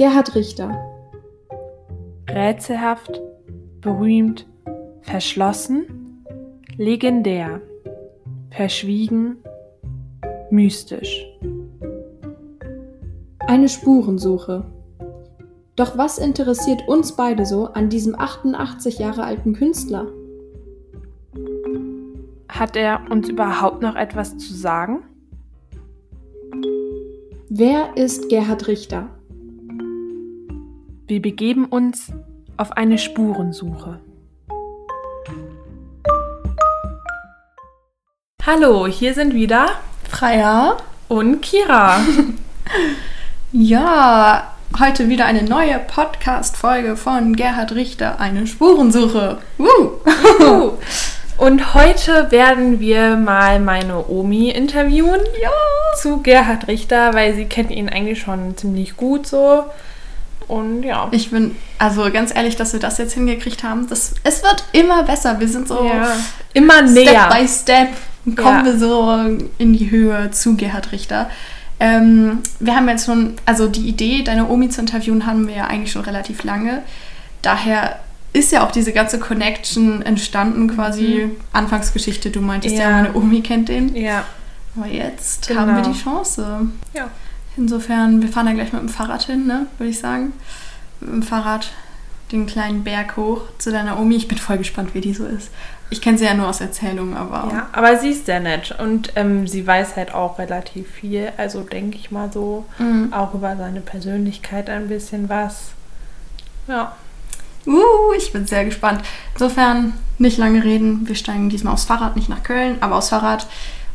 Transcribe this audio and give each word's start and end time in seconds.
Gerhard 0.00 0.34
Richter. 0.34 0.78
Rätselhaft, 2.26 3.20
berühmt, 3.82 4.46
verschlossen, 5.02 6.24
legendär, 6.78 7.60
verschwiegen, 8.48 9.36
mystisch. 10.48 11.26
Eine 13.40 13.68
Spurensuche. 13.68 14.64
Doch 15.76 15.98
was 15.98 16.16
interessiert 16.16 16.88
uns 16.88 17.14
beide 17.14 17.44
so 17.44 17.66
an 17.66 17.90
diesem 17.90 18.18
88 18.18 19.00
Jahre 19.00 19.24
alten 19.24 19.52
Künstler? 19.52 20.06
Hat 22.48 22.74
er 22.74 23.02
uns 23.10 23.28
überhaupt 23.28 23.82
noch 23.82 23.96
etwas 23.96 24.38
zu 24.38 24.54
sagen? 24.54 25.02
Wer 27.50 27.98
ist 27.98 28.30
Gerhard 28.30 28.66
Richter? 28.66 29.19
Wir 31.10 31.20
begeben 31.20 31.64
uns 31.64 32.12
auf 32.56 32.70
eine 32.76 32.96
Spurensuche. 32.96 33.98
Hallo, 38.46 38.86
hier 38.86 39.14
sind 39.14 39.34
wieder 39.34 39.70
Freya 40.08 40.76
und 41.08 41.40
Kira. 41.40 41.98
ja, 43.52 44.54
heute 44.78 45.08
wieder 45.08 45.26
eine 45.26 45.42
neue 45.42 45.80
Podcast-Folge 45.80 46.96
von 46.96 47.34
Gerhard 47.34 47.72
Richter, 47.72 48.20
eine 48.20 48.46
Spurensuche. 48.46 49.38
Und 51.38 51.74
heute 51.74 52.30
werden 52.30 52.78
wir 52.78 53.16
mal 53.16 53.58
meine 53.58 54.08
Omi 54.08 54.50
interviewen 54.50 55.22
ja. 55.42 55.50
zu 55.96 56.22
Gerhard 56.22 56.68
Richter, 56.68 57.14
weil 57.14 57.34
sie 57.34 57.46
kennt 57.46 57.72
ihn 57.72 57.88
eigentlich 57.88 58.20
schon 58.20 58.56
ziemlich 58.56 58.96
gut 58.96 59.26
so. 59.26 59.64
Und 60.50 60.82
ja. 60.82 61.06
Ich 61.12 61.30
bin, 61.30 61.54
also 61.78 62.10
ganz 62.10 62.34
ehrlich, 62.34 62.56
dass 62.56 62.72
wir 62.72 62.80
das 62.80 62.98
jetzt 62.98 63.12
hingekriegt 63.12 63.62
haben, 63.62 63.88
das, 63.88 64.14
es 64.24 64.42
wird 64.42 64.64
immer 64.72 65.04
besser. 65.04 65.38
Wir 65.38 65.46
sind 65.46 65.68
so 65.68 65.84
ja. 65.84 66.16
immer 66.54 66.82
näher. 66.82 67.28
Step 67.30 67.30
by 67.30 67.48
Step 67.48 68.36
kommen 68.36 68.58
ja. 68.58 68.64
wir 68.64 68.78
so 68.78 69.16
in 69.58 69.72
die 69.72 69.92
Höhe 69.92 70.32
zu 70.32 70.56
Gerhard 70.56 70.90
Richter. 70.90 71.30
Ähm, 71.78 72.40
wir 72.58 72.74
haben 72.74 72.88
jetzt 72.88 73.06
schon, 73.06 73.34
also 73.46 73.68
die 73.68 73.88
Idee, 73.88 74.24
deine 74.24 74.48
Omi 74.48 74.68
zu 74.68 74.80
interviewen, 74.80 75.24
haben 75.24 75.46
wir 75.46 75.54
ja 75.54 75.66
eigentlich 75.68 75.92
schon 75.92 76.02
relativ 76.02 76.42
lange. 76.42 76.82
Daher 77.42 78.00
ist 78.32 78.50
ja 78.50 78.66
auch 78.66 78.72
diese 78.72 78.92
ganze 78.92 79.20
Connection 79.20 80.02
entstanden, 80.02 80.66
quasi 80.74 81.26
mhm. 81.26 81.36
Anfangsgeschichte. 81.52 82.30
Du 82.30 82.40
meintest 82.40 82.74
ja. 82.74 82.82
ja, 82.82 82.90
meine 82.90 83.14
Omi 83.14 83.40
kennt 83.42 83.68
den. 83.68 83.94
Ja. 83.94 84.24
Aber 84.76 84.88
jetzt 84.88 85.46
genau. 85.46 85.60
haben 85.60 85.76
wir 85.76 85.82
die 85.82 85.98
Chance. 85.98 86.66
Ja. 86.92 87.08
Insofern, 87.56 88.22
wir 88.22 88.28
fahren 88.28 88.46
da 88.46 88.52
gleich 88.52 88.72
mit 88.72 88.82
dem 88.82 88.88
Fahrrad 88.88 89.22
hin, 89.22 89.46
ne, 89.46 89.66
würde 89.78 89.90
ich 89.90 89.98
sagen. 89.98 90.32
Mit 91.00 91.10
dem 91.10 91.22
Fahrrad 91.22 91.70
den 92.32 92.46
kleinen 92.46 92.84
Berg 92.84 93.16
hoch 93.16 93.42
zu 93.58 93.72
deiner 93.72 93.98
Omi. 93.98 94.16
Ich 94.16 94.28
bin 94.28 94.38
voll 94.38 94.58
gespannt, 94.58 94.94
wie 94.94 95.00
die 95.00 95.14
so 95.14 95.26
ist. 95.26 95.50
Ich 95.92 96.00
kenne 96.00 96.16
sie 96.16 96.24
ja 96.24 96.34
nur 96.34 96.48
aus 96.48 96.60
Erzählungen, 96.60 97.16
aber. 97.16 97.50
Ja, 97.52 97.68
aber 97.72 97.98
sie 97.98 98.10
ist 98.10 98.26
sehr 98.26 98.38
nett 98.38 98.76
und 98.78 99.12
ähm, 99.16 99.48
sie 99.48 99.66
weiß 99.66 99.96
halt 99.96 100.14
auch 100.14 100.38
relativ 100.38 100.88
viel. 100.88 101.32
Also 101.36 101.62
denke 101.62 101.96
ich 101.96 102.12
mal 102.12 102.32
so. 102.32 102.64
Mhm. 102.78 103.12
Auch 103.12 103.34
über 103.34 103.56
seine 103.56 103.80
Persönlichkeit 103.80 104.70
ein 104.70 104.88
bisschen 104.88 105.28
was. 105.28 105.72
Ja. 106.68 106.94
Uh, 107.66 108.12
ich 108.16 108.32
bin 108.32 108.46
sehr 108.46 108.64
gespannt. 108.64 109.02
Insofern 109.34 109.94
nicht 110.18 110.38
lange 110.38 110.62
reden. 110.62 111.08
Wir 111.08 111.16
steigen 111.16 111.50
diesmal 111.50 111.74
aufs 111.74 111.84
Fahrrad, 111.84 112.14
nicht 112.14 112.28
nach 112.28 112.44
Köln, 112.44 112.78
aber 112.80 112.96
aufs 112.96 113.08
Fahrrad 113.08 113.48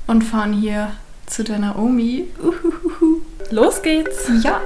und 0.05 0.23
fahren 0.23 0.53
hier 0.53 0.91
zu 1.25 1.43
deiner 1.43 1.79
Omi. 1.79 2.27
Uhuhuhu. 2.39 3.21
Los 3.51 3.81
geht's. 3.83 4.29
Ja. 4.43 4.59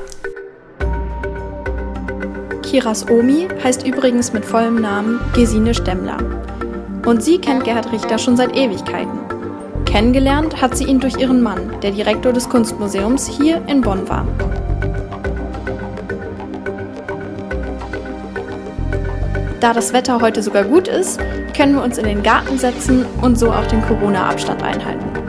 Kiras 2.64 3.10
Omi 3.10 3.48
heißt 3.62 3.86
übrigens 3.86 4.32
mit 4.32 4.46
vollem 4.46 4.80
Namen 4.80 5.20
Gesine 5.34 5.74
Stemmler. 5.74 6.18
Und 7.06 7.22
sie 7.22 7.40
kennt 7.40 7.66
Gerhard 7.66 7.92
Richter 7.92 8.18
schon 8.18 8.38
seit 8.38 8.56
Ewigkeiten. 8.56 9.20
Kennengelernt 9.86 10.62
hat 10.62 10.78
sie 10.78 10.86
ihn 10.86 11.00
durch 11.00 11.18
ihren 11.18 11.42
Mann, 11.42 11.80
der 11.82 11.92
Direktor 11.92 12.32
des 12.32 12.48
Kunstmuseums 12.48 13.28
hier 13.28 13.62
in 13.68 13.82
Bonn 13.82 14.08
war. 14.08 14.26
Da 19.60 19.74
das 19.74 19.92
Wetter 19.92 20.22
heute 20.22 20.42
sogar 20.42 20.64
gut 20.64 20.88
ist, 20.88 21.20
können 21.56 21.76
wir 21.76 21.84
uns 21.84 21.98
in 21.98 22.06
den 22.06 22.24
Garten 22.24 22.58
setzen 22.58 23.06
und 23.22 23.38
so 23.38 23.52
auch 23.52 23.66
den 23.66 23.82
Corona-Abstand 23.82 24.64
einhalten. 24.64 25.29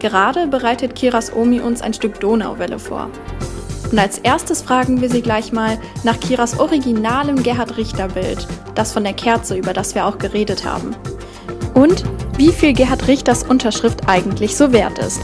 Gerade 0.00 0.46
bereitet 0.46 0.94
Kiras 0.94 1.30
Omi 1.32 1.60
uns 1.60 1.82
ein 1.82 1.92
Stück 1.92 2.20
Donauwelle 2.20 2.78
vor. 2.78 3.10
Und 3.92 3.98
als 3.98 4.16
erstes 4.18 4.62
fragen 4.62 5.02
wir 5.02 5.10
sie 5.10 5.20
gleich 5.20 5.52
mal 5.52 5.78
nach 6.04 6.18
Kiras 6.18 6.58
originalem 6.58 7.42
Gerhard 7.42 7.76
Richter 7.76 8.08
Bild, 8.08 8.46
das 8.74 8.92
von 8.92 9.04
der 9.04 9.12
Kerze, 9.12 9.56
über 9.56 9.74
das 9.74 9.94
wir 9.94 10.06
auch 10.06 10.16
geredet 10.16 10.64
haben. 10.64 10.96
Und 11.74 12.04
wie 12.38 12.50
viel 12.50 12.72
Gerhard 12.72 13.08
Richters 13.08 13.42
Unterschrift 13.42 14.08
eigentlich 14.08 14.56
so 14.56 14.72
wert 14.72 14.98
ist. 14.98 15.20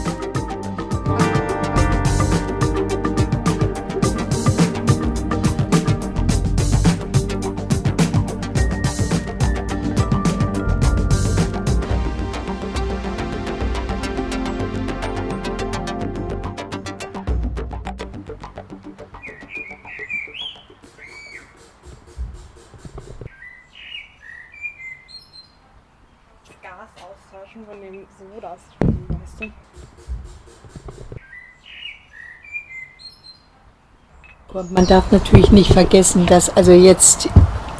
Man 34.71 34.87
darf 34.87 35.11
natürlich 35.11 35.51
nicht 35.51 35.71
vergessen, 35.71 36.25
dass 36.25 36.49
also 36.55 36.71
jetzt 36.71 37.29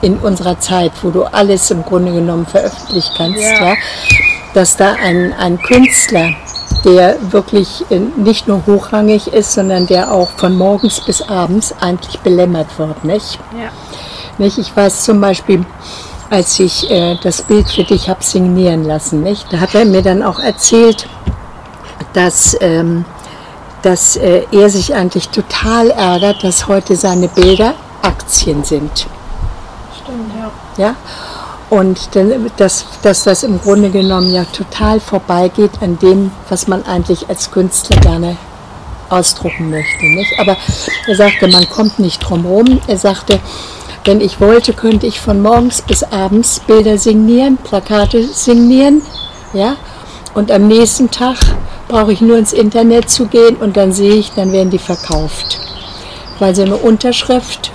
in 0.03 0.17
unserer 0.19 0.59
Zeit, 0.59 0.91
wo 1.01 1.09
du 1.09 1.23
alles 1.23 1.71
im 1.71 1.83
Grunde 1.83 2.11
genommen 2.11 2.45
veröffentlichen 2.45 3.13
kannst, 3.17 3.41
ja. 3.41 3.69
ja 3.69 3.75
dass 4.53 4.77
da 4.77 4.93
ein, 4.93 5.33
ein 5.33 5.59
Künstler, 5.59 6.33
der 6.85 7.17
wirklich 7.31 7.83
äh, 7.89 7.99
nicht 8.16 8.47
nur 8.47 8.63
hochrangig 8.67 9.27
ist, 9.27 9.53
sondern 9.53 9.87
der 9.87 10.11
auch 10.11 10.29
von 10.37 10.55
morgens 10.55 10.99
bis 10.99 11.23
abends 11.23 11.73
eigentlich 11.81 12.19
belämmert 12.19 12.67
wird. 12.77 13.03
Nicht? 13.03 13.39
Ja. 13.53 13.69
Nicht? 14.37 14.59
Ich 14.59 14.75
weiß 14.75 15.03
zum 15.03 15.19
Beispiel, 15.19 15.66
als 16.29 16.59
ich 16.59 16.91
äh, 16.91 17.17
das 17.23 17.41
Bild 17.41 17.69
für 17.71 17.85
dich 17.85 18.07
habe 18.07 18.23
signieren 18.23 18.83
lassen, 18.83 19.23
nicht? 19.23 19.51
da 19.51 19.59
hat 19.61 19.73
er 19.73 19.85
mir 19.85 20.03
dann 20.03 20.21
auch 20.21 20.39
erzählt, 20.39 21.07
dass 22.13 22.55
ähm, 22.61 23.03
dass 23.87 24.17
äh, 24.17 24.43
er 24.51 24.69
sich 24.69 24.93
eigentlich 24.93 25.29
total 25.29 25.91
ärgert, 25.91 26.43
dass 26.43 26.67
heute 26.67 26.97
seine 26.97 27.29
Bilder 27.29 27.73
Aktien 28.01 28.65
sind. 28.65 29.07
Stimmt, 29.95 30.33
ja. 30.77 30.87
Ja? 30.89 30.95
Und 31.69 32.09
dass, 32.57 32.83
dass 33.01 33.23
das 33.23 33.43
im 33.43 33.61
Grunde 33.61 33.89
genommen 33.89 34.29
ja 34.33 34.43
total 34.43 34.99
vorbeigeht 34.99 35.71
an 35.79 35.97
dem, 35.99 36.31
was 36.49 36.67
man 36.67 36.85
eigentlich 36.85 37.29
als 37.29 37.49
Künstler 37.49 37.95
gerne 38.01 38.35
ausdrucken 39.07 39.69
möchte. 39.69 40.03
Nicht? 40.05 40.37
Aber 40.37 40.57
er 41.07 41.15
sagte, 41.15 41.47
man 41.47 41.69
kommt 41.69 41.97
nicht 41.97 42.19
drum 42.19 42.41
herum. 42.43 42.81
Er 42.87 42.97
sagte, 42.97 43.39
wenn 44.03 44.19
ich 44.19 44.41
wollte, 44.41 44.73
könnte 44.73 45.07
ich 45.07 45.21
von 45.21 45.41
morgens 45.41 45.81
bis 45.81 46.03
abends 46.03 46.59
Bilder 46.59 46.97
signieren, 46.97 47.55
Plakate 47.55 48.27
signieren. 48.27 49.01
Ja? 49.53 49.78
Und 50.33 50.51
am 50.51 50.67
nächsten 50.67 51.09
Tag 51.09 51.37
brauche 51.87 52.11
ich 52.11 52.22
nur 52.22 52.37
ins 52.37 52.53
Internet 52.53 53.09
zu 53.09 53.28
gehen 53.28 53.55
und 53.57 53.78
dann 53.78 53.91
sehe 53.91 54.16
ich, 54.16 54.31
dann 54.34 54.51
werden 54.51 54.69
die 54.69 54.79
verkauft. 54.79 55.59
Weil 56.39 56.55
so 56.55 56.63
eine 56.63 56.75
Unterschrift 56.75 57.72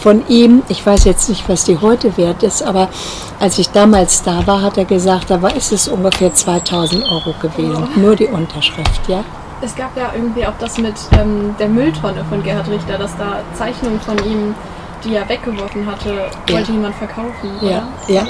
von 0.00 0.26
ihm, 0.28 0.62
ich 0.68 0.84
weiß 0.84 1.04
jetzt 1.04 1.28
nicht, 1.28 1.48
was 1.48 1.64
die 1.64 1.78
heute 1.78 2.16
wert 2.16 2.42
ist, 2.42 2.62
aber 2.62 2.88
als 3.38 3.58
ich 3.58 3.70
damals 3.70 4.22
da 4.22 4.46
war, 4.46 4.62
hat 4.62 4.78
er 4.78 4.84
gesagt, 4.84 5.30
da 5.30 5.42
war, 5.42 5.54
ist 5.54 5.72
es 5.72 5.88
ungefähr 5.88 6.32
2000 6.32 7.04
Euro 7.04 7.34
gewesen. 7.40 7.88
Oh. 7.96 8.00
Nur 8.00 8.16
die 8.16 8.26
Unterschrift, 8.26 9.08
ja. 9.08 9.24
Es 9.62 9.76
gab 9.76 9.94
ja 9.96 10.10
irgendwie 10.14 10.46
auch 10.46 10.54
das 10.58 10.78
mit 10.78 10.94
ähm, 11.12 11.54
der 11.58 11.68
Mülltonne 11.68 12.24
von 12.30 12.42
Gerhard 12.42 12.68
Richter, 12.68 12.96
dass 12.96 13.14
da 13.18 13.40
Zeichnungen 13.54 14.00
von 14.00 14.16
ihm 14.24 14.54
die 15.04 15.14
er 15.14 15.28
weggeworfen 15.28 15.86
hatte, 15.86 16.30
ja. 16.48 16.54
wollte 16.54 16.72
jemand 16.72 16.94
verkaufen. 16.94 17.50
Ja, 17.62 17.88
oder? 18.06 18.14
ja. 18.14 18.26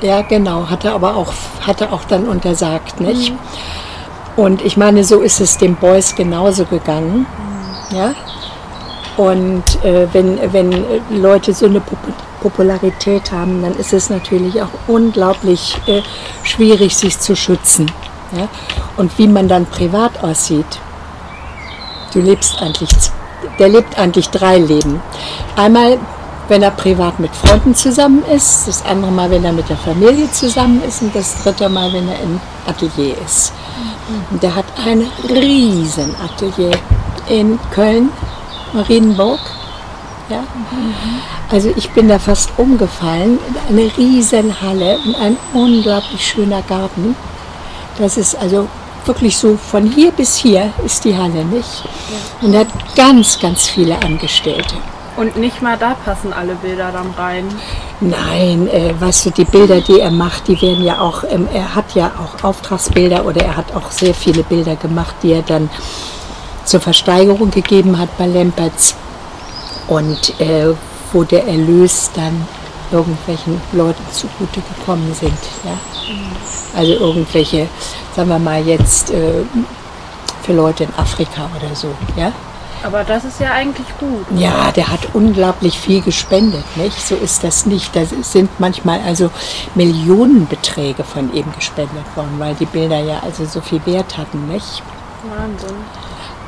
ja, 0.00 0.22
genau. 0.22 0.68
Hatte 0.68 0.92
aber 0.92 1.16
auch, 1.16 1.32
hatte 1.64 1.92
auch 1.92 2.04
dann 2.04 2.26
untersagt, 2.26 3.00
nicht? 3.00 3.32
Mhm. 3.32 3.38
Und 4.36 4.62
ich 4.62 4.76
meine, 4.76 5.04
so 5.04 5.20
ist 5.20 5.40
es 5.40 5.58
den 5.58 5.76
Boys 5.76 6.14
genauso 6.14 6.64
gegangen. 6.64 7.26
Mhm. 7.90 7.96
Ja? 7.96 8.14
Und 9.16 9.84
äh, 9.84 10.06
wenn, 10.12 10.52
wenn 10.52 10.84
Leute 11.10 11.52
so 11.52 11.66
eine 11.66 11.80
Pop 11.80 11.98
Popularität 12.40 13.30
haben, 13.30 13.62
dann 13.62 13.72
ist 13.76 13.92
es 13.92 14.10
natürlich 14.10 14.60
auch 14.60 14.70
unglaublich 14.88 15.76
äh, 15.86 16.02
schwierig, 16.42 16.96
sich 16.96 17.16
zu 17.20 17.36
schützen. 17.36 17.86
Ja? 18.36 18.48
Und 18.96 19.16
wie 19.16 19.28
man 19.28 19.46
dann 19.46 19.64
privat 19.64 20.24
aussieht, 20.24 20.66
du 22.12 22.20
lebst 22.20 22.60
eigentlich, 22.60 22.90
der 23.60 23.68
lebt 23.68 23.96
eigentlich 23.96 24.28
drei 24.30 24.58
Leben. 24.58 25.00
Einmal, 25.54 25.98
wenn 26.52 26.62
er 26.62 26.70
privat 26.70 27.18
mit 27.18 27.34
Freunden 27.34 27.74
zusammen 27.74 28.22
ist, 28.26 28.68
das 28.68 28.84
andere 28.84 29.10
Mal, 29.10 29.30
wenn 29.30 29.42
er 29.42 29.54
mit 29.54 29.70
der 29.70 29.76
Familie 29.78 30.30
zusammen 30.32 30.82
ist 30.86 31.00
und 31.00 31.14
das 31.14 31.42
dritte 31.42 31.66
Mal, 31.66 31.90
wenn 31.94 32.06
er 32.06 32.20
im 32.20 32.38
Atelier 32.66 33.16
ist. 33.24 33.54
Und 34.30 34.42
der 34.42 34.54
hat 34.54 34.66
ein 34.84 35.06
riesen 35.30 36.14
Atelier 36.22 36.72
in 37.26 37.58
Köln, 37.70 38.10
Marienburg. 38.74 39.40
Ja? 40.28 40.44
Also 41.50 41.72
ich 41.74 41.88
bin 41.92 42.08
da 42.08 42.18
fast 42.18 42.50
umgefallen. 42.58 43.38
Eine 43.70 43.90
riesen 43.96 44.60
Halle 44.60 44.98
und 45.06 45.14
ein 45.14 45.38
unglaublich 45.54 46.26
schöner 46.26 46.60
Garten. 46.60 47.16
Das 47.96 48.18
ist 48.18 48.34
also 48.34 48.68
wirklich 49.06 49.38
so 49.38 49.56
von 49.56 49.90
hier 49.90 50.10
bis 50.10 50.36
hier 50.36 50.70
ist 50.84 51.02
die 51.06 51.16
Halle 51.16 51.46
nicht. 51.46 51.82
Und 52.42 52.52
er 52.52 52.60
hat 52.60 52.94
ganz, 52.94 53.40
ganz 53.40 53.68
viele 53.68 53.96
Angestellte. 54.02 54.74
Und 55.16 55.36
nicht 55.36 55.60
mal 55.60 55.76
da 55.76 55.94
passen 56.04 56.32
alle 56.32 56.54
Bilder 56.54 56.90
dann 56.90 57.10
rein. 57.16 57.46
Nein, 58.00 58.66
äh, 58.68 58.94
weißt 58.98 59.26
du, 59.26 59.30
die 59.30 59.44
Bilder, 59.44 59.80
die 59.80 60.00
er 60.00 60.10
macht, 60.10 60.48
die 60.48 60.60
werden 60.60 60.82
ja 60.82 61.00
auch, 61.00 61.22
ähm, 61.28 61.48
er 61.52 61.74
hat 61.74 61.94
ja 61.94 62.12
auch 62.18 62.42
Auftragsbilder 62.42 63.24
oder 63.24 63.42
er 63.42 63.56
hat 63.56 63.74
auch 63.74 63.90
sehr 63.90 64.14
viele 64.14 64.42
Bilder 64.42 64.76
gemacht, 64.76 65.14
die 65.22 65.32
er 65.32 65.42
dann 65.42 65.68
zur 66.64 66.80
Versteigerung 66.80 67.50
gegeben 67.50 67.98
hat 67.98 68.16
bei 68.16 68.26
Lempertz 68.26 68.94
und 69.88 70.40
äh, 70.40 70.74
wo 71.12 71.24
der 71.24 71.46
Erlös 71.46 72.10
dann 72.14 72.46
irgendwelchen 72.90 73.60
Leuten 73.72 74.02
zugute 74.12 74.60
gekommen 74.60 75.14
sind. 75.14 75.38
Ja? 75.64 75.78
Also 76.76 76.92
irgendwelche, 76.92 77.68
sagen 78.14 78.28
wir 78.28 78.38
mal 78.38 78.66
jetzt, 78.66 79.10
äh, 79.10 79.44
für 80.42 80.52
Leute 80.52 80.84
in 80.84 80.94
Afrika 80.96 81.48
oder 81.56 81.74
so. 81.74 81.88
Ja? 82.16 82.32
Aber 82.82 83.04
das 83.04 83.24
ist 83.24 83.40
ja 83.40 83.52
eigentlich 83.52 83.86
gut. 83.98 84.26
Ja, 84.36 84.72
der 84.72 84.88
hat 84.88 85.14
unglaublich 85.14 85.78
viel 85.78 86.00
gespendet, 86.00 86.64
nicht? 86.76 87.00
So 87.00 87.14
ist 87.14 87.44
das 87.44 87.64
nicht. 87.64 87.94
Da 87.94 88.02
sind 88.04 88.50
manchmal 88.58 89.00
also 89.00 89.30
Millionenbeträge 89.74 91.04
von 91.04 91.32
ihm 91.32 91.46
gespendet 91.54 92.04
worden, 92.16 92.34
weil 92.38 92.54
die 92.54 92.66
Bilder 92.66 93.00
ja 93.00 93.20
also 93.22 93.44
so 93.44 93.60
viel 93.60 93.80
Wert 93.86 94.18
hatten, 94.18 94.48
nicht? 94.48 94.82
Wahnsinn. 95.28 95.76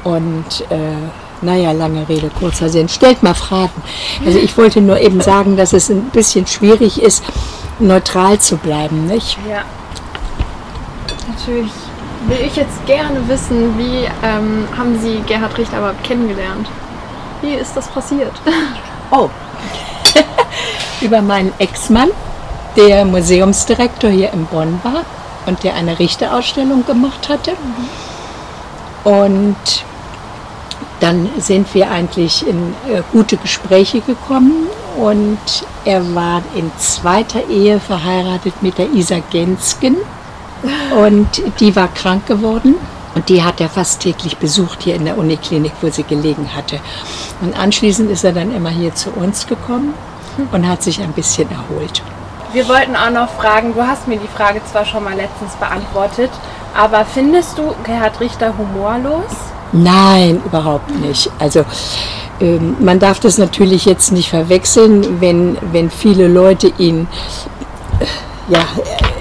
Und 0.03 0.71
äh, 0.71 1.09
naja, 1.41 1.73
lange 1.73 2.09
Rede, 2.09 2.31
kurzer 2.31 2.69
Sinn. 2.69 2.89
Stellt 2.89 3.23
mal 3.23 3.35
Fragen. 3.35 3.83
Also 4.27 4.39
ich 4.39 4.57
wollte 4.57 4.81
nur 4.81 4.99
eben 5.01 5.21
sagen, 5.21 5.57
dass 5.57 5.73
es 5.73 5.89
ein 5.89 6.11
bisschen 6.11 6.47
schwierig 6.47 7.01
ist, 7.01 7.23
neutral 7.79 8.39
zu 8.41 8.57
bleiben, 8.57 9.07
nicht? 9.07 9.39
Ja. 9.49 9.65
Natürlich 11.29 11.71
will 12.27 12.41
ich 12.47 12.57
jetzt 12.57 12.85
gerne 12.87 13.29
wissen, 13.29 13.77
wie 13.79 14.09
ähm, 14.23 14.67
haben 14.77 14.99
Sie 15.01 15.23
Gerhard 15.27 15.57
Richter 15.59 15.79
überhaupt 15.79 16.05
kennengelernt? 16.05 16.69
Wie 17.43 17.55
ist 17.55 17.77
das 17.77 17.89
passiert? 17.89 18.33
Oh, 19.11 19.29
über 21.03 21.21
meinen 21.21 21.53
Ex-Mann, 21.59 22.09
der 22.75 23.05
Museumsdirektor 23.05 24.11
hier 24.11 24.33
in 24.33 24.47
Bonn 24.47 24.81
war 24.83 25.05
und 25.47 25.63
der 25.63 25.75
eine 25.75 25.99
Richterausstellung 25.99 26.87
gemacht 26.87 27.29
hatte. 27.29 27.53
Und 29.05 29.85
dann 31.01 31.29
sind 31.39 31.73
wir 31.75 31.91
eigentlich 31.91 32.47
in 32.49 32.75
äh, 32.89 33.03
gute 33.13 33.37
Gespräche 33.37 34.01
gekommen 34.01 34.69
und 34.97 35.39
er 35.85 36.15
war 36.15 36.43
in 36.55 36.73
zweiter 36.79 37.47
Ehe 37.49 37.79
verheiratet 37.79 38.55
mit 38.63 38.79
der 38.79 38.91
Isa 38.91 39.21
Gensken 39.31 39.99
und 40.97 41.29
die 41.61 41.75
war 41.77 41.89
krank 41.89 42.27
geworden 42.27 42.77
und 43.15 43.29
die 43.29 43.43
hat 43.43 43.61
er 43.61 43.69
fast 43.69 44.01
täglich 44.01 44.37
besucht 44.39 44.83
hier 44.83 44.95
in 44.95 45.05
der 45.05 45.19
Uniklinik, 45.19 45.73
wo 45.81 45.91
sie 45.91 46.03
gelegen 46.03 46.55
hatte. 46.55 46.81
Und 47.41 47.59
anschließend 47.59 48.11
ist 48.11 48.25
er 48.25 48.33
dann 48.33 48.55
immer 48.55 48.71
hier 48.71 48.95
zu 48.95 49.11
uns 49.11 49.47
gekommen 49.47 49.95
und 50.53 50.69
hat 50.69 50.83
sich 50.83 51.01
ein 51.01 51.13
bisschen 51.13 51.49
erholt. 51.51 52.03
Wir 52.53 52.69
wollten 52.69 52.95
auch 52.97 53.11
noch 53.11 53.31
fragen, 53.31 53.75
du 53.75 53.83
hast 53.83 54.07
mir 54.07 54.19
die 54.19 54.29
Frage 54.29 54.61
zwar 54.71 54.85
schon 54.85 55.05
mal 55.05 55.17
letztens 55.17 55.55
beantwortet, 55.57 56.31
aber 56.77 57.05
findest 57.05 57.59
du 57.59 57.75
Gerhard 57.85 58.21
Richter 58.21 58.55
humorlos? 58.57 59.31
Nein, 59.73 60.41
überhaupt 60.45 60.91
nicht. 61.01 61.31
Also 61.39 61.65
ähm, 62.41 62.77
man 62.81 62.99
darf 63.01 63.19
das 63.21 63.39
natürlich 63.39 63.85
jetzt 63.85 64.13
nicht 64.13 64.31
verwechseln, 64.31 65.21
wenn, 65.21 65.59
wenn 65.73 65.91
viele 65.91 66.29
Leute 66.29 66.73
ihn 66.79 67.09
ja, 68.49 68.61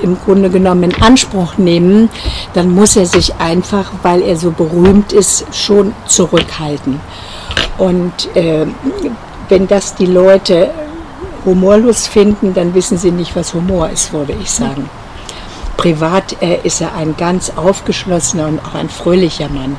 im 0.04 0.18
Grunde 0.20 0.50
genommen 0.50 0.84
in 0.84 1.02
Anspruch 1.02 1.58
nehmen, 1.58 2.10
dann 2.54 2.70
muss 2.70 2.96
er 2.96 3.06
sich 3.06 3.36
einfach, 3.36 3.92
weil 4.04 4.22
er 4.22 4.36
so 4.36 4.52
berühmt 4.52 5.14
ist, 5.14 5.46
schon 5.52 5.94
zurückhalten. 6.06 7.00
Und 7.78 8.36
äh, 8.36 8.66
wenn 9.50 9.68
das 9.68 9.96
die 9.96 10.06
Leute 10.06 10.70
humorlos 11.46 12.08
finden, 12.08 12.54
dann 12.54 12.74
wissen 12.74 12.98
sie 12.98 13.12
nicht, 13.12 13.36
was 13.36 13.54
Humor 13.54 13.90
ist, 13.90 14.14
würde 14.14 14.36
ich 14.42 14.50
sagen. 14.50 14.90
Privat 15.78 16.42
äh, 16.42 16.60
ist 16.64 16.82
er 16.82 16.96
ein 16.96 17.16
ganz 17.18 17.52
aufgeschlossener 17.56 18.48
und 18.48 18.60
auch 18.60 18.76
ein 18.76 18.90
fröhlicher 18.90 19.50
Mann, 19.50 19.76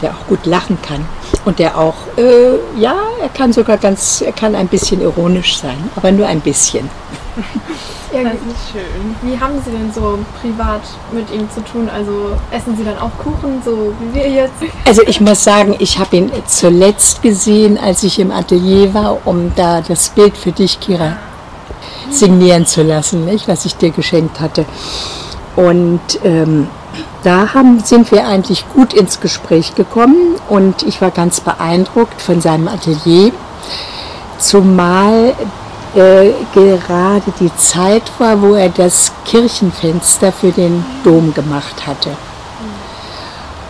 der 0.00 0.10
auch 0.12 0.26
gut 0.28 0.46
lachen 0.46 0.78
kann 0.80 1.04
und 1.44 1.58
der 1.58 1.78
auch, 1.78 1.94
äh, 2.16 2.80
ja, 2.80 2.94
er 3.20 3.28
kann 3.28 3.52
sogar 3.52 3.76
ganz, 3.76 4.22
er 4.22 4.32
kann 4.32 4.54
ein 4.54 4.68
bisschen 4.68 5.00
ironisch 5.00 5.58
sein, 5.58 5.76
aber 5.96 6.12
nur 6.12 6.26
ein 6.26 6.40
bisschen. 6.40 6.88
Das 8.12 8.34
ist 8.34 8.72
schön. 8.72 9.16
Wie 9.22 9.40
haben 9.40 9.54
Sie 9.64 9.70
denn 9.70 9.90
so 9.90 10.18
privat 10.38 10.82
mit 11.12 11.30
ihm 11.30 11.48
zu 11.50 11.62
tun? 11.64 11.88
Also 11.88 12.36
essen 12.50 12.76
Sie 12.76 12.84
dann 12.84 12.98
auch 12.98 13.10
Kuchen, 13.16 13.62
so 13.64 13.94
wie 14.00 14.14
wir 14.14 14.28
jetzt? 14.28 14.52
Also 14.84 15.02
ich 15.06 15.18
muss 15.20 15.42
sagen, 15.42 15.74
ich 15.78 15.98
habe 15.98 16.16
ihn 16.16 16.30
zuletzt 16.46 17.22
gesehen, 17.22 17.78
als 17.78 18.02
ich 18.02 18.18
im 18.18 18.30
Atelier 18.30 18.92
war, 18.92 19.26
um 19.26 19.52
da 19.56 19.80
das 19.80 20.10
Bild 20.10 20.36
für 20.36 20.52
dich, 20.52 20.78
Kira, 20.78 21.16
signieren 22.10 22.66
zu 22.66 22.82
lassen, 22.82 23.24
nicht, 23.24 23.48
was 23.48 23.64
ich 23.64 23.76
dir 23.76 23.90
geschenkt 23.90 24.40
hatte. 24.40 24.66
Und 25.56 26.00
ähm, 26.22 26.68
da 27.22 27.54
haben, 27.54 27.80
sind 27.80 28.10
wir 28.10 28.26
eigentlich 28.26 28.66
gut 28.74 28.92
ins 28.92 29.20
Gespräch 29.20 29.74
gekommen 29.74 30.36
und 30.50 30.82
ich 30.82 31.00
war 31.00 31.10
ganz 31.10 31.40
beeindruckt 31.40 32.20
von 32.20 32.42
seinem 32.42 32.68
Atelier, 32.68 33.32
zumal 34.38 35.34
äh, 35.94 36.32
gerade 36.54 37.32
die 37.38 37.54
Zeit 37.56 38.10
war, 38.18 38.40
wo 38.40 38.54
er 38.54 38.68
das 38.68 39.12
Kirchenfenster 39.24 40.32
für 40.32 40.50
den 40.50 40.84
Dom 41.04 41.34
gemacht 41.34 41.86
hatte. 41.86 42.10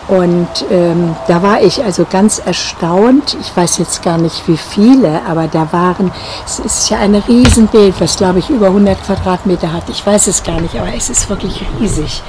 Und 0.07 0.65
ähm, 0.69 1.15
da 1.27 1.41
war 1.41 1.61
ich 1.61 1.83
also 1.83 2.05
ganz 2.09 2.39
erstaunt. 2.39 3.37
Ich 3.39 3.55
weiß 3.55 3.77
jetzt 3.77 4.03
gar 4.03 4.17
nicht, 4.17 4.47
wie 4.47 4.57
viele, 4.57 5.21
aber 5.25 5.47
da 5.47 5.71
waren, 5.71 6.11
es 6.45 6.59
ist 6.59 6.89
ja 6.89 6.99
ein 6.99 7.15
Riesenbild, 7.15 7.95
was 7.99 8.17
glaube 8.17 8.39
ich 8.39 8.49
über 8.49 8.67
100 8.67 9.01
Quadratmeter 9.05 9.71
hat. 9.71 9.89
Ich 9.89 10.05
weiß 10.05 10.27
es 10.27 10.43
gar 10.43 10.59
nicht, 10.59 10.75
aber 10.75 10.93
es 10.93 11.09
ist 11.09 11.29
wirklich 11.29 11.65
riesig. 11.79 12.21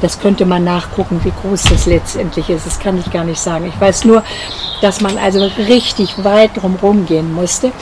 Das 0.00 0.20
könnte 0.20 0.46
man 0.46 0.64
nachgucken, 0.64 1.20
wie 1.24 1.32
groß 1.42 1.64
das 1.64 1.86
letztendlich 1.86 2.48
ist. 2.50 2.66
Das 2.66 2.78
kann 2.78 2.98
ich 2.98 3.10
gar 3.10 3.24
nicht 3.24 3.40
sagen. 3.40 3.66
Ich 3.66 3.80
weiß 3.80 4.04
nur, 4.04 4.22
dass 4.80 5.00
man 5.00 5.18
also 5.18 5.44
richtig 5.58 6.24
weit 6.24 6.56
drumherum 6.56 7.06
gehen 7.06 7.32
musste 7.32 7.72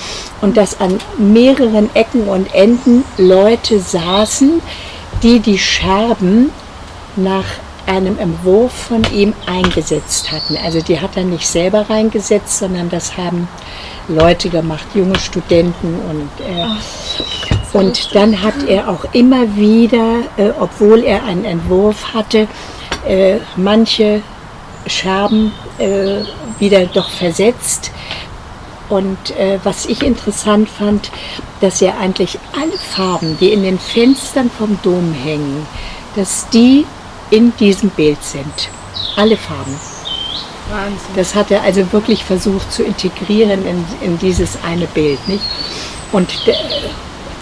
und 0.41 0.57
dass 0.57 0.81
an 0.81 0.99
mehreren 1.17 1.95
Ecken 1.95 2.29
und 2.29 2.53
Enden 2.55 3.05
Leute 3.17 3.81
saßen, 3.81 4.61
die 5.23 5.41
die 5.41 5.59
Scherben 5.59 6.51
nach 7.17 7.45
einem 7.87 8.19
Entwurf 8.19 8.73
von 8.73 9.03
ihm 9.13 9.33
eingesetzt 9.47 10.31
hatten. 10.31 10.57
Also 10.63 10.81
die 10.81 11.01
hat 11.01 11.17
er 11.17 11.25
nicht 11.25 11.47
selber 11.47 11.89
reingesetzt, 11.89 12.59
sondern 12.59 12.91
das 12.91 13.17
haben 13.17 13.49
Leute 14.09 14.51
gemacht, 14.51 14.87
junge 14.95 15.19
Studenten 15.19 15.99
und 16.09 16.31
äh, 16.47 17.58
und 17.73 18.15
dann 18.15 18.43
hat 18.43 18.67
er 18.67 18.89
auch 18.89 19.05
immer 19.13 19.57
wieder, 19.57 20.21
äh, 20.37 20.51
obwohl 20.59 21.05
er 21.05 21.25
einen 21.25 21.45
Entwurf 21.45 22.15
hatte, 22.15 22.49
äh, 23.07 23.37
manche 23.57 24.23
Scherben 24.87 25.53
äh, 25.79 26.21
wieder 26.59 26.87
doch 26.87 27.11
versetzt. 27.11 27.91
Und 28.89 29.37
äh, 29.39 29.59
was 29.65 29.85
ich 29.85 30.03
interessant 30.03 30.69
fand, 30.69 31.11
dass 31.61 31.83
er 31.83 31.99
eigentlich 31.99 32.39
alle 32.55 32.79
Farben, 32.79 33.37
die 33.39 33.53
in 33.53 33.63
den 33.63 33.79
Fenstern 33.79 34.51
vom 34.51 34.79
Dom 34.83 35.13
hängen, 35.13 35.67
dass 36.17 36.49
die 36.49 36.87
in 37.31 37.55
diesem 37.57 37.91
Bild 37.91 38.23
sind. 38.25 38.71
Alle 39.17 39.37
Farben. 39.37 39.79
Wahnsinn. 40.71 40.99
Das 41.17 41.35
hat 41.35 41.51
er 41.51 41.63
also 41.63 41.93
wirklich 41.93 42.25
versucht 42.25 42.73
zu 42.73 42.83
integrieren 42.83 43.67
in, 43.67 43.85
in 44.01 44.19
dieses 44.19 44.59
eine 44.63 44.87
Bild. 44.87 45.19
Nicht? 45.29 45.45
Und 46.13 46.29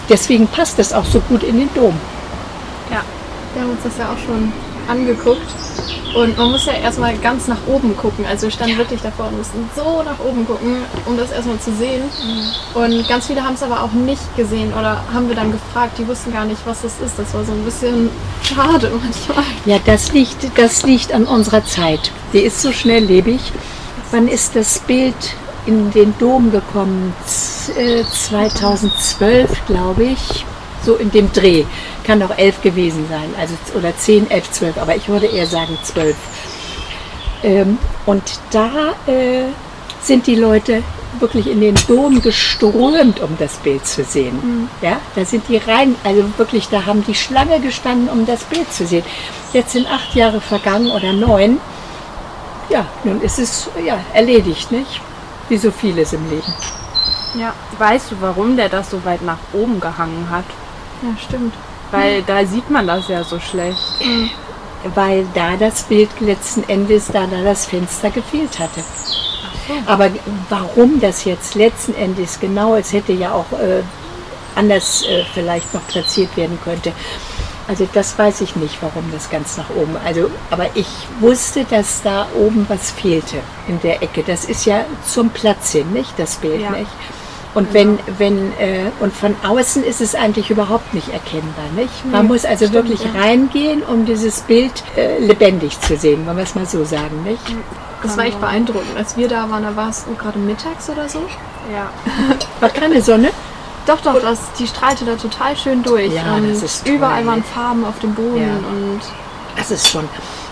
deswegen 0.09 0.47
passt 0.47 0.79
es 0.79 0.93
auch 0.93 1.05
so 1.05 1.19
gut 1.21 1.43
in 1.43 1.59
den 1.59 1.73
Dom. 1.73 1.95
Ja, 2.89 3.01
wir 3.53 3.61
haben 3.61 3.71
uns 3.71 3.83
das 3.83 3.97
ja 3.97 4.05
auch 4.05 4.17
schon 4.17 4.51
angeguckt. 4.87 5.41
Und 6.15 6.37
man 6.37 6.51
muss 6.51 6.65
ja 6.65 6.73
erstmal 6.73 7.15
ganz 7.17 7.47
nach 7.47 7.67
oben 7.67 7.95
gucken. 7.95 8.25
Also 8.25 8.43
wir 8.43 8.51
standen 8.51 8.73
ja. 8.73 8.77
wirklich 8.79 9.01
davor 9.01 9.27
und 9.27 9.37
mussten 9.37 9.69
so 9.75 10.01
nach 10.03 10.19
oben 10.19 10.47
gucken, 10.47 10.77
um 11.05 11.17
das 11.17 11.31
erstmal 11.31 11.59
zu 11.59 11.71
sehen. 11.75 12.03
Mhm. 12.03 12.81
Und 12.81 13.07
ganz 13.07 13.27
viele 13.27 13.43
haben 13.43 13.53
es 13.53 13.61
aber 13.61 13.83
auch 13.83 13.91
nicht 13.91 14.35
gesehen 14.35 14.73
oder 14.73 15.03
haben 15.13 15.27
wir 15.27 15.35
dann 15.35 15.51
gefragt, 15.51 15.97
die 15.99 16.07
wussten 16.07 16.33
gar 16.33 16.45
nicht, 16.45 16.61
was 16.65 16.81
das 16.81 16.93
ist. 17.05 17.19
Das 17.19 17.33
war 17.33 17.43
so 17.43 17.51
ein 17.51 17.63
bisschen 17.63 18.09
schade 18.41 18.91
manchmal. 19.01 19.45
Ja, 19.65 19.77
das 19.85 20.11
liegt, 20.13 20.57
das 20.57 20.83
liegt 20.83 21.13
an 21.13 21.25
unserer 21.25 21.63
Zeit. 21.65 22.11
Die 22.33 22.39
ist 22.39 22.61
so 22.61 22.71
schnelllebig. 22.71 23.51
Wann 24.11 24.27
ist 24.27 24.55
das 24.55 24.79
Bild 24.79 25.15
in 25.67 25.91
den 25.91 26.17
Dom 26.17 26.51
gekommen? 26.51 27.13
Z 27.25 27.75
2012, 28.05 29.65
glaube 29.67 30.03
ich. 30.03 30.45
So 30.83 30.95
in 30.95 31.11
dem 31.11 31.31
Dreh. 31.33 31.65
Kann 32.03 32.23
auch 32.23 32.37
elf 32.37 32.61
gewesen 32.61 33.05
sein. 33.09 33.33
Also, 33.37 33.55
oder 33.75 33.95
zehn, 33.97 34.29
elf, 34.31 34.49
zwölf. 34.51 34.77
Aber 34.77 34.95
ich 34.95 35.09
würde 35.09 35.27
eher 35.27 35.45
sagen 35.45 35.77
zwölf. 35.83 36.15
Ähm, 37.43 37.77
und 38.05 38.23
da 38.51 38.93
äh, 39.05 39.43
sind 40.01 40.25
die 40.27 40.35
Leute 40.35 40.83
wirklich 41.19 41.47
in 41.47 41.61
den 41.61 41.75
Dom 41.87 42.21
geströmt, 42.21 43.19
um 43.19 43.37
das 43.39 43.55
Bild 43.57 43.85
zu 43.85 44.03
sehen. 44.03 44.35
Mhm. 44.35 44.69
Ja, 44.81 44.99
da 45.15 45.25
sind 45.25 45.47
die 45.47 45.57
rein, 45.57 45.95
also 46.03 46.23
wirklich, 46.37 46.69
da 46.69 46.85
haben 46.85 47.03
die 47.05 47.15
Schlange 47.15 47.59
gestanden, 47.59 48.09
um 48.09 48.25
das 48.25 48.43
Bild 48.43 48.71
zu 48.71 48.85
sehen. 48.85 49.03
Jetzt 49.53 49.71
sind 49.71 49.87
acht 49.87 50.13
Jahre 50.15 50.41
vergangen 50.41 50.91
oder 50.91 51.13
neun. 51.13 51.59
Ja, 52.69 52.85
nun 53.03 53.21
ist 53.21 53.39
es 53.39 53.69
ja 53.85 53.99
erledigt, 54.13 54.71
nicht? 54.71 55.01
Wie 55.49 55.57
so 55.57 55.71
vieles 55.71 56.13
im 56.13 56.29
Leben. 56.29 56.53
Ja, 57.35 57.53
weißt 57.77 58.11
du, 58.11 58.15
warum 58.21 58.57
der 58.57 58.69
das 58.69 58.89
so 58.89 59.03
weit 59.05 59.21
nach 59.21 59.37
oben 59.53 59.79
gehangen 59.79 60.27
hat? 60.29 60.45
Ja, 61.01 61.09
stimmt. 61.17 61.53
Weil 61.91 62.21
mhm. 62.21 62.25
da 62.25 62.45
sieht 62.45 62.69
man 62.69 62.87
das 62.87 63.07
ja 63.07 63.23
so 63.23 63.39
schlecht. 63.39 63.79
Mhm. 64.03 64.29
Weil 64.93 65.25
da 65.33 65.55
das 65.57 65.83
Bild 65.83 66.09
letzten 66.19 66.67
Endes, 66.69 67.07
da, 67.07 67.25
da 67.27 67.41
das 67.43 67.65
Fenster 67.65 68.09
gefehlt 68.09 68.59
hatte. 68.59 68.83
Aber 69.85 70.09
warum 70.49 70.99
das 70.99 71.25
jetzt 71.25 71.55
letzten 71.55 71.93
Endes 71.95 72.39
genau, 72.39 72.75
es 72.75 72.93
hätte 72.93 73.11
ja 73.11 73.33
auch 73.33 73.51
äh, 73.59 73.83
anders 74.55 75.03
äh, 75.03 75.23
vielleicht 75.33 75.73
noch 75.73 75.85
platziert 75.87 76.35
werden 76.37 76.57
könnte. 76.63 76.93
Also 77.67 77.87
das 77.93 78.17
weiß 78.17 78.41
ich 78.41 78.55
nicht, 78.55 78.77
warum 78.81 79.03
das 79.11 79.29
ganz 79.29 79.57
nach 79.57 79.69
oben. 79.69 79.97
Also, 80.05 80.29
aber 80.49 80.67
ich 80.75 80.87
wusste, 81.19 81.65
dass 81.65 82.01
da 82.01 82.27
oben 82.35 82.65
was 82.69 82.91
fehlte 82.91 83.37
in 83.67 83.79
der 83.81 84.01
Ecke. 84.01 84.23
Das 84.25 84.45
ist 84.45 84.65
ja 84.65 84.85
zum 85.05 85.29
Platz 85.31 85.73
hin, 85.73 85.91
nicht 85.91 86.17
das 86.17 86.37
Bild, 86.37 86.61
ja. 86.61 86.71
nicht? 86.71 86.91
Und 87.53 87.73
wenn, 87.73 87.97
wenn, 88.19 88.53
äh, 88.59 88.91
und 88.99 89.11
von 89.13 89.35
außen 89.43 89.83
ist 89.83 89.99
es 89.99 90.13
eigentlich 90.13 90.51
überhaupt 90.51 90.93
nicht 90.93 91.09
erkennbar, 91.09 91.65
nicht? 91.75 92.05
Man 92.05 92.23
nee, 92.23 92.27
muss 92.27 92.45
also 92.45 92.67
stimmt, 92.67 92.89
wirklich 92.89 93.03
ja. 93.03 93.19
reingehen, 93.19 93.81
um 93.81 94.05
dieses 94.05 94.41
Bild 94.41 94.83
äh, 94.95 95.17
lebendig 95.19 95.79
zu 95.81 95.97
sehen, 95.97 96.25
wollen 96.27 96.37
wir 96.37 96.43
es 96.43 96.55
mal 96.55 96.67
so 96.67 96.85
sagen, 96.85 97.23
nicht? 97.23 97.41
Das 98.03 98.15
war 98.15 98.25
echt 98.25 98.39
beeindruckend. 98.39 98.95
Als 98.95 99.17
wir 99.17 99.27
da 99.27 99.49
waren, 99.49 99.63
da 99.63 99.75
war 99.75 99.89
es 99.89 100.05
gerade 100.19 100.37
mittags 100.37 100.87
oder 100.89 101.09
so. 101.09 101.23
Ja. 101.73 101.89
War 102.61 102.69
keine 102.69 103.01
Sonne? 103.01 103.29
Doch, 103.87 104.01
doch, 104.01 104.21
das, 104.21 104.51
die 104.59 104.67
strahlte 104.67 105.05
da 105.05 105.15
total 105.15 105.55
schön 105.55 105.81
durch. 105.81 106.13
Ja, 106.13 106.35
und 106.35 106.49
das 106.49 106.61
ist 106.61 106.85
toll. 106.85 106.95
Überall 106.95 107.25
waren 107.25 107.43
Farben 107.43 107.85
auf 107.85 107.97
dem 107.99 108.13
Boden 108.13 108.41
ja. 108.41 108.69
und. 108.69 108.99
Das 109.55 109.71
ist 109.71 109.89
schon. 109.89 110.07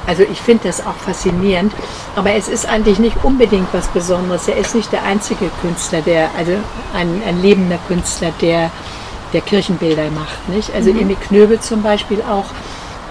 Also 0.07 0.23
ich 0.23 0.39
finde 0.39 0.67
das 0.67 0.85
auch 0.85 0.95
faszinierend, 0.95 1.73
aber 2.15 2.33
es 2.33 2.47
ist 2.47 2.67
eigentlich 2.67 2.99
nicht 2.99 3.17
unbedingt 3.23 3.67
was 3.71 3.87
Besonderes. 3.87 4.47
Er 4.47 4.57
ist 4.57 4.73
nicht 4.75 4.91
der 4.91 5.03
einzige 5.03 5.49
Künstler, 5.61 6.01
der, 6.01 6.29
also 6.37 6.53
ein, 6.93 7.21
ein 7.27 7.41
lebender 7.41 7.79
Künstler, 7.87 8.31
der, 8.39 8.71
der 9.33 9.41
Kirchenbilder 9.41 10.09
macht. 10.11 10.47
Nicht? 10.49 10.73
Also 10.73 10.91
mhm. 10.91 11.01
Emil 11.01 11.17
Knöbel 11.17 11.59
zum 11.59 11.81
Beispiel 11.81 12.21
auch 12.21 12.45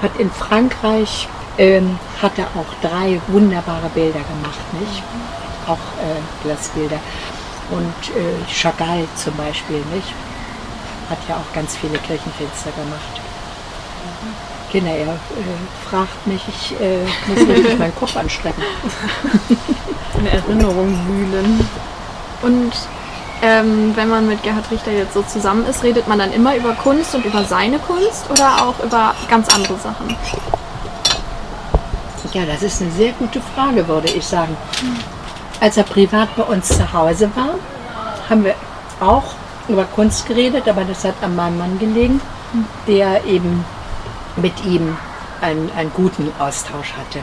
hat 0.02 0.18
in 0.18 0.30
Frankreich 0.30 1.28
ähm, 1.58 1.98
hat 2.20 2.38
er 2.38 2.46
auch 2.46 2.66
drei 2.82 3.20
wunderbare 3.28 3.88
Bilder 3.94 4.20
gemacht, 4.20 4.60
nicht? 4.80 5.02
Auch 5.66 5.78
äh, 6.02 6.44
Glasbilder. 6.44 7.00
Und 7.70 8.16
äh, 8.16 8.52
Chagall 8.52 9.06
zum 9.16 9.34
Beispiel, 9.36 9.82
nicht? 9.94 10.12
Hat 11.08 11.18
ja 11.28 11.36
auch 11.36 11.54
ganz 11.54 11.76
viele 11.76 11.98
Kirchenfenster 11.98 12.70
gemacht. 12.72 13.20
Genau, 14.72 14.90
er 14.90 15.06
äh, 15.06 15.88
fragt 15.88 16.26
mich, 16.26 16.42
ich 16.48 16.80
äh, 16.80 17.04
muss 17.28 17.46
wirklich 17.46 17.78
meinen 17.78 17.94
Kopf 17.94 18.16
anstrengen. 18.16 18.62
Eine 20.18 20.30
Erinnerung 20.32 20.98
wühlen. 21.08 21.68
Und 22.42 22.72
ähm, 23.42 23.92
wenn 23.94 24.08
man 24.08 24.26
mit 24.26 24.42
Gerhard 24.42 24.70
Richter 24.70 24.92
jetzt 24.92 25.14
so 25.14 25.22
zusammen 25.22 25.66
ist, 25.66 25.82
redet 25.82 26.08
man 26.08 26.18
dann 26.18 26.32
immer 26.32 26.56
über 26.56 26.72
Kunst 26.72 27.14
und 27.14 27.24
über 27.24 27.44
seine 27.44 27.78
Kunst 27.78 28.28
oder 28.30 28.64
auch 28.64 28.82
über 28.82 29.14
ganz 29.28 29.48
andere 29.48 29.78
Sachen? 29.78 30.16
Ja, 32.32 32.44
das 32.44 32.62
ist 32.62 32.82
eine 32.82 32.90
sehr 32.90 33.12
gute 33.12 33.40
Frage, 33.40 33.86
würde 33.86 34.10
ich 34.10 34.26
sagen. 34.26 34.56
Als 35.64 35.78
er 35.78 35.84
privat 35.84 36.36
bei 36.36 36.42
uns 36.42 36.68
zu 36.68 36.92
Hause 36.92 37.30
war, 37.34 37.54
haben 38.28 38.44
wir 38.44 38.54
auch 39.00 39.24
über 39.66 39.84
Kunst 39.84 40.26
geredet, 40.26 40.68
aber 40.68 40.84
das 40.84 41.06
hat 41.06 41.14
an 41.22 41.36
meinem 41.36 41.56
Mann 41.56 41.78
gelegen, 41.78 42.20
der 42.86 43.24
eben 43.24 43.64
mit 44.36 44.52
ihm 44.66 44.94
einen, 45.40 45.70
einen 45.74 45.90
guten 45.94 46.30
Austausch 46.38 46.92
hatte. 46.92 47.20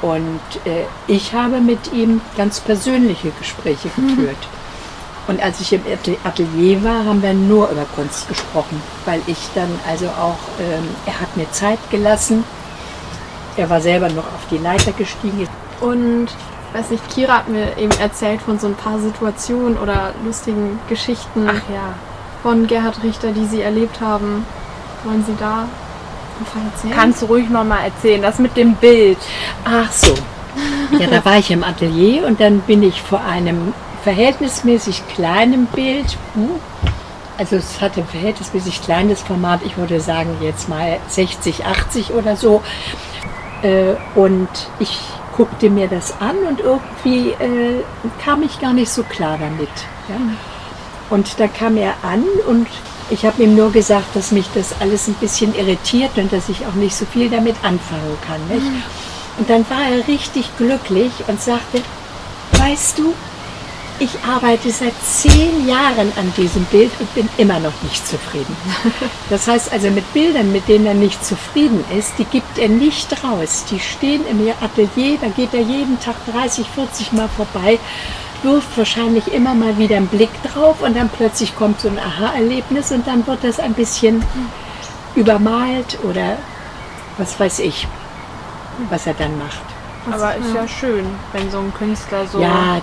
Und 0.00 0.40
äh, 0.64 0.86
ich 1.06 1.34
habe 1.34 1.60
mit 1.60 1.92
ihm 1.92 2.22
ganz 2.34 2.60
persönliche 2.60 3.30
Gespräche 3.38 3.90
mhm. 3.94 4.16
geführt. 4.16 4.48
Und 5.26 5.42
als 5.42 5.60
ich 5.60 5.74
im 5.74 5.82
Atelier 6.24 6.82
war, 6.82 7.04
haben 7.04 7.22
wir 7.22 7.34
nur 7.34 7.68
über 7.68 7.84
Kunst 7.94 8.26
gesprochen, 8.26 8.80
weil 9.04 9.20
ich 9.26 9.50
dann 9.54 9.68
also 9.86 10.06
auch, 10.06 10.38
ähm, 10.58 10.88
er 11.04 11.20
hat 11.20 11.36
mir 11.36 11.52
Zeit 11.52 11.90
gelassen, 11.90 12.42
er 13.58 13.68
war 13.68 13.82
selber 13.82 14.08
noch 14.08 14.24
auf 14.24 14.46
die 14.50 14.56
Leiter 14.56 14.92
gestiegen. 14.92 15.46
Und 15.82 16.28
weiß 16.74 16.90
nicht, 16.90 17.08
Kira 17.08 17.38
hat 17.38 17.48
mir 17.48 17.78
eben 17.78 17.92
erzählt 18.00 18.42
von 18.42 18.58
so 18.58 18.66
ein 18.66 18.74
paar 18.74 18.98
Situationen 18.98 19.78
oder 19.78 20.12
lustigen 20.24 20.78
Geschichten 20.88 21.48
Ach, 21.48 21.70
ja. 21.72 21.94
von 22.42 22.66
Gerhard 22.66 23.02
Richter, 23.02 23.32
die 23.32 23.46
sie 23.46 23.62
erlebt 23.62 24.00
haben. 24.00 24.44
Wollen 25.04 25.24
Sie 25.24 25.34
da 25.38 25.66
erzählen? 26.72 26.94
Kannst 26.94 27.22
du 27.22 27.26
ruhig 27.26 27.48
noch 27.48 27.64
mal 27.64 27.84
erzählen, 27.84 28.20
das 28.22 28.38
mit 28.38 28.56
dem 28.56 28.74
Bild. 28.74 29.18
Ach 29.64 29.90
so. 29.92 30.14
Ja, 30.98 31.06
da 31.06 31.24
war 31.24 31.38
ich 31.38 31.50
im 31.50 31.64
Atelier 31.64 32.26
und 32.26 32.40
dann 32.40 32.60
bin 32.60 32.82
ich 32.82 33.02
vor 33.02 33.20
einem 33.20 33.72
verhältnismäßig 34.02 35.06
kleinen 35.08 35.66
Bild. 35.66 36.16
Hm, 36.34 36.50
also 37.38 37.56
es 37.56 37.80
hatte 37.80 38.00
ein 38.00 38.06
verhältnismäßig 38.06 38.82
kleines 38.82 39.22
Format, 39.22 39.60
ich 39.64 39.76
würde 39.76 40.00
sagen 40.00 40.36
jetzt 40.40 40.68
mal 40.68 40.98
60, 41.08 41.66
80 41.66 42.12
oder 42.12 42.36
so. 42.36 42.62
Äh, 43.62 43.94
und 44.14 44.48
ich 44.78 45.00
guckte 45.36 45.70
mir 45.70 45.88
das 45.88 46.14
an 46.20 46.36
und 46.48 46.60
irgendwie 46.60 47.30
äh, 47.30 47.82
kam 48.24 48.42
ich 48.42 48.60
gar 48.60 48.72
nicht 48.72 48.90
so 48.90 49.02
klar 49.02 49.38
damit. 49.38 49.68
Ja? 50.08 50.16
Und 51.10 51.38
da 51.38 51.48
kam 51.48 51.76
er 51.76 51.94
an 52.02 52.24
und 52.46 52.66
ich 53.10 53.26
habe 53.26 53.42
ihm 53.42 53.54
nur 53.54 53.70
gesagt, 53.70 54.16
dass 54.16 54.32
mich 54.32 54.46
das 54.54 54.80
alles 54.80 55.08
ein 55.08 55.14
bisschen 55.14 55.54
irritiert 55.54 56.16
und 56.16 56.32
dass 56.32 56.48
ich 56.48 56.66
auch 56.66 56.74
nicht 56.74 56.96
so 56.96 57.04
viel 57.04 57.28
damit 57.28 57.56
anfangen 57.62 58.16
kann. 58.26 58.40
Mhm. 58.48 58.82
Und 59.38 59.50
dann 59.50 59.68
war 59.68 59.82
er 59.90 60.06
richtig 60.08 60.56
glücklich 60.56 61.12
und 61.26 61.40
sagte, 61.40 61.82
weißt 62.52 62.98
du, 62.98 63.12
ich 63.98 64.10
arbeite 64.24 64.70
seit 64.70 64.94
zehn 65.02 65.68
Jahren 65.68 66.12
an 66.16 66.32
diesem 66.36 66.64
Bild 66.64 66.90
und 66.98 67.14
bin 67.14 67.28
immer 67.36 67.60
noch 67.60 67.82
nicht 67.82 68.06
zufrieden. 68.06 68.56
Das 69.30 69.48
heißt 69.48 69.72
also 69.72 69.90
mit 69.90 70.12
Bildern, 70.12 70.52
mit 70.52 70.68
denen 70.68 70.86
er 70.86 70.94
nicht 70.94 71.24
zufrieden 71.24 71.84
ist, 71.96 72.12
die 72.18 72.24
gibt 72.24 72.58
er 72.58 72.68
nicht 72.68 73.24
raus. 73.24 73.64
Die 73.70 73.80
stehen 73.80 74.22
im 74.26 74.40
Atelier, 74.60 75.18
da 75.20 75.28
geht 75.28 75.54
er 75.54 75.62
jeden 75.62 75.98
Tag 75.98 76.14
30, 76.30 76.66
40 76.68 77.12
Mal 77.12 77.28
vorbei, 77.28 77.78
wirft 78.42 78.76
wahrscheinlich 78.76 79.32
immer 79.32 79.54
mal 79.54 79.78
wieder 79.78 79.96
einen 79.96 80.08
Blick 80.08 80.30
drauf 80.42 80.82
und 80.82 80.96
dann 80.96 81.08
plötzlich 81.08 81.56
kommt 81.56 81.80
so 81.80 81.88
ein 81.88 81.98
Aha-Erlebnis 81.98 82.92
und 82.92 83.06
dann 83.06 83.26
wird 83.26 83.42
das 83.42 83.58
ein 83.58 83.72
bisschen 83.72 84.22
übermalt 85.16 85.98
oder 86.02 86.36
was 87.16 87.38
weiß 87.40 87.60
ich, 87.60 87.88
was 88.90 89.06
er 89.06 89.14
dann 89.14 89.38
macht. 89.38 89.73
Aber 90.10 90.36
ist 90.36 90.54
ja 90.54 90.68
schön, 90.68 91.06
wenn 91.32 91.50
so 91.50 91.58
ein 91.58 91.72
Künstler 91.74 92.26
so. 92.26 92.40
Ja, 92.40 92.80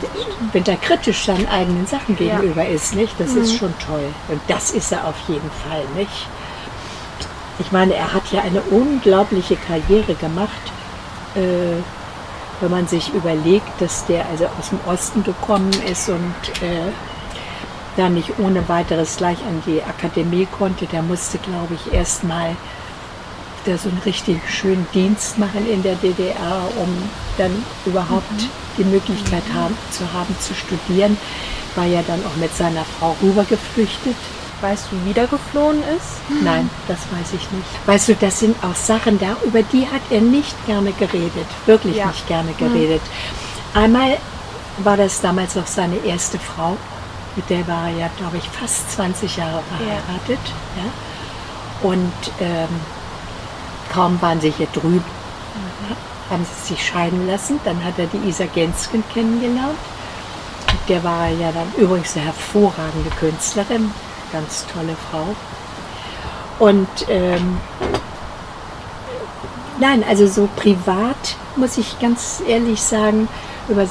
wenn 0.51 0.65
er 0.65 0.77
kritisch 0.77 1.25
seinen 1.25 1.47
eigenen 1.47 1.85
Sachen 1.85 2.15
gegenüber 2.15 2.63
ja. 2.63 2.69
ist, 2.69 2.95
nicht? 2.95 3.19
Das 3.19 3.31
mhm. 3.31 3.41
ist 3.43 3.57
schon 3.57 3.73
toll. 3.85 4.05
Und 4.27 4.41
das 4.47 4.71
ist 4.71 4.91
er 4.91 5.07
auf 5.07 5.15
jeden 5.27 5.51
Fall, 5.63 5.83
nicht? 5.95 6.27
Ich 7.59 7.71
meine, 7.71 7.93
er 7.93 8.13
hat 8.13 8.31
ja 8.31 8.41
eine 8.41 8.61
unglaubliche 8.61 9.55
Karriere 9.55 10.15
gemacht, 10.15 10.49
äh, 11.35 11.81
wenn 12.59 12.71
man 12.71 12.87
sich 12.87 13.13
überlegt, 13.13 13.79
dass 13.79 14.05
der 14.05 14.25
also 14.29 14.45
aus 14.59 14.69
dem 14.69 14.79
Osten 14.87 15.23
gekommen 15.23 15.71
ist 15.91 16.09
und 16.09 16.33
äh, 16.61 16.91
da 17.97 18.09
nicht 18.09 18.39
ohne 18.39 18.67
weiteres 18.69 19.17
gleich 19.17 19.39
an 19.39 19.61
die 19.65 19.83
Akademie 19.83 20.47
konnte. 20.57 20.85
Der 20.87 21.01
musste, 21.01 21.37
glaube 21.39 21.75
ich, 21.75 21.93
erst 21.93 22.23
mal 22.23 22.55
da 23.65 23.77
so 23.77 23.89
einen 23.89 24.01
richtig 24.05 24.39
schönen 24.49 24.85
Dienst 24.93 25.37
machen 25.37 25.69
in 25.69 25.83
der 25.83 25.95
DDR, 25.95 26.67
um 26.77 26.89
dann 27.37 27.51
überhaupt 27.85 28.31
mhm. 28.31 28.49
die 28.77 28.83
Möglichkeit 28.83 29.47
mhm. 29.49 29.53
haben, 29.53 29.77
zu 29.91 30.11
haben 30.13 30.35
zu 30.39 30.53
studieren. 30.53 31.17
War 31.75 31.85
ja 31.85 32.01
dann 32.05 32.19
auch 32.25 32.35
mit 32.37 32.55
seiner 32.55 32.83
Frau 32.83 33.15
rübergeflüchtet. 33.21 34.15
Weißt 34.61 34.87
du, 34.91 35.05
wie 35.05 35.13
der 35.13 35.25
geflohen 35.25 35.79
ist? 35.97 36.43
Nein, 36.43 36.69
das 36.87 36.99
weiß 36.99 37.33
ich 37.33 37.51
nicht. 37.51 37.65
Weißt 37.87 38.09
du, 38.09 38.15
das 38.15 38.39
sind 38.39 38.55
auch 38.63 38.75
Sachen 38.75 39.17
da, 39.19 39.35
über 39.43 39.63
die 39.63 39.87
hat 39.87 40.01
er 40.11 40.21
nicht 40.21 40.55
gerne 40.67 40.91
geredet. 40.91 41.47
Wirklich 41.65 41.95
ja. 41.95 42.07
nicht 42.07 42.27
gerne 42.27 42.53
geredet. 42.53 43.01
Mhm. 43.73 43.81
Einmal 43.81 44.17
war 44.79 44.97
das 44.97 45.21
damals 45.21 45.55
noch 45.55 45.67
seine 45.67 45.97
erste 45.97 46.37
Frau. 46.37 46.77
Mit 47.35 47.49
der 47.49 47.67
war 47.67 47.89
er 47.89 47.97
ja, 47.97 48.09
glaube 48.17 48.37
ich, 48.37 48.47
fast 48.49 48.91
20 48.91 49.37
Jahre 49.37 49.63
verheiratet. 49.69 50.39
Ja. 50.75 50.83
ja. 50.83 51.89
Und 51.89 52.13
ähm, 52.39 52.67
kaum 53.91 54.21
waren 54.21 54.39
sie 54.39 54.51
hier 54.51 54.67
drüben, 54.73 55.03
haben 56.29 56.45
sie 56.45 56.73
sich 56.73 56.85
scheiden 56.85 57.27
lassen. 57.27 57.59
Dann 57.65 57.83
hat 57.83 57.99
er 57.99 58.07
die 58.07 58.29
Isa 58.29 58.45
Gensken 58.45 59.03
kennengelernt. 59.13 59.77
Mit 60.71 60.89
der 60.89 61.03
war 61.03 61.27
er 61.27 61.33
ja 61.33 61.51
dann 61.51 61.71
übrigens 61.77 62.15
eine 62.15 62.25
hervorragende 62.25 63.09
Künstlerin, 63.19 63.91
ganz 64.31 64.65
tolle 64.73 64.95
Frau. 65.09 65.35
Und 66.59 66.87
ähm, 67.09 67.57
nein, 69.79 70.03
also 70.07 70.27
so 70.27 70.47
privat 70.55 71.35
muss 71.55 71.77
ich 71.77 71.99
ganz 71.99 72.41
ehrlich 72.47 72.81
sagen, 72.81 73.27
über, 73.67 73.85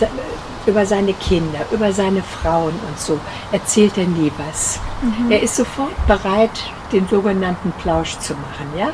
über 0.66 0.87
seine 0.87 1.12
Kinder, 1.14 1.61
über 1.73 1.92
seine 1.92 2.23
Frauen 2.23 2.75
und 2.88 2.99
so 2.99 3.19
erzählt 3.52 3.99
er 3.99 4.04
nie 4.07 4.33
was. 4.38 4.78
Mhm. 5.02 5.30
Er 5.30 5.42
ist 5.42 5.57
sofort 5.57 5.95
bereit, 6.07 6.73
den 6.92 7.09
sogenannten 7.09 7.73
Plausch 7.80 8.18
zu 8.18 8.35
machen. 8.35 8.66
Ja? 8.76 8.90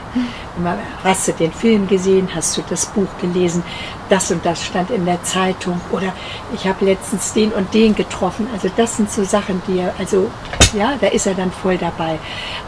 Hast 1.03 1.29
du 1.29 1.33
den 1.33 1.53
Film 1.53 1.87
gesehen? 1.89 2.29
Hast 2.35 2.57
du 2.57 2.63
das 2.69 2.87
Buch 2.87 3.09
gelesen? 3.21 3.63
Das 4.09 4.31
und 4.31 4.45
das 4.45 4.65
stand 4.65 4.91
in 4.91 5.05
der 5.05 5.23
Zeitung. 5.23 5.81
Oder 5.91 6.13
ich 6.55 6.67
habe 6.67 6.85
letztens 6.85 7.33
den 7.33 7.53
und 7.53 7.73
den 7.75 7.95
getroffen. 7.95 8.47
Also 8.53 8.71
das 8.77 8.97
sind 8.97 9.11
so 9.11 9.25
Sachen, 9.25 9.63
die 9.67 9.79
er, 9.79 9.95
also 9.99 10.31
ja, 10.73 10.95
da 11.01 11.09
ist 11.09 11.27
er 11.27 11.35
dann 11.35 11.51
voll 11.51 11.79
dabei. 11.79 12.19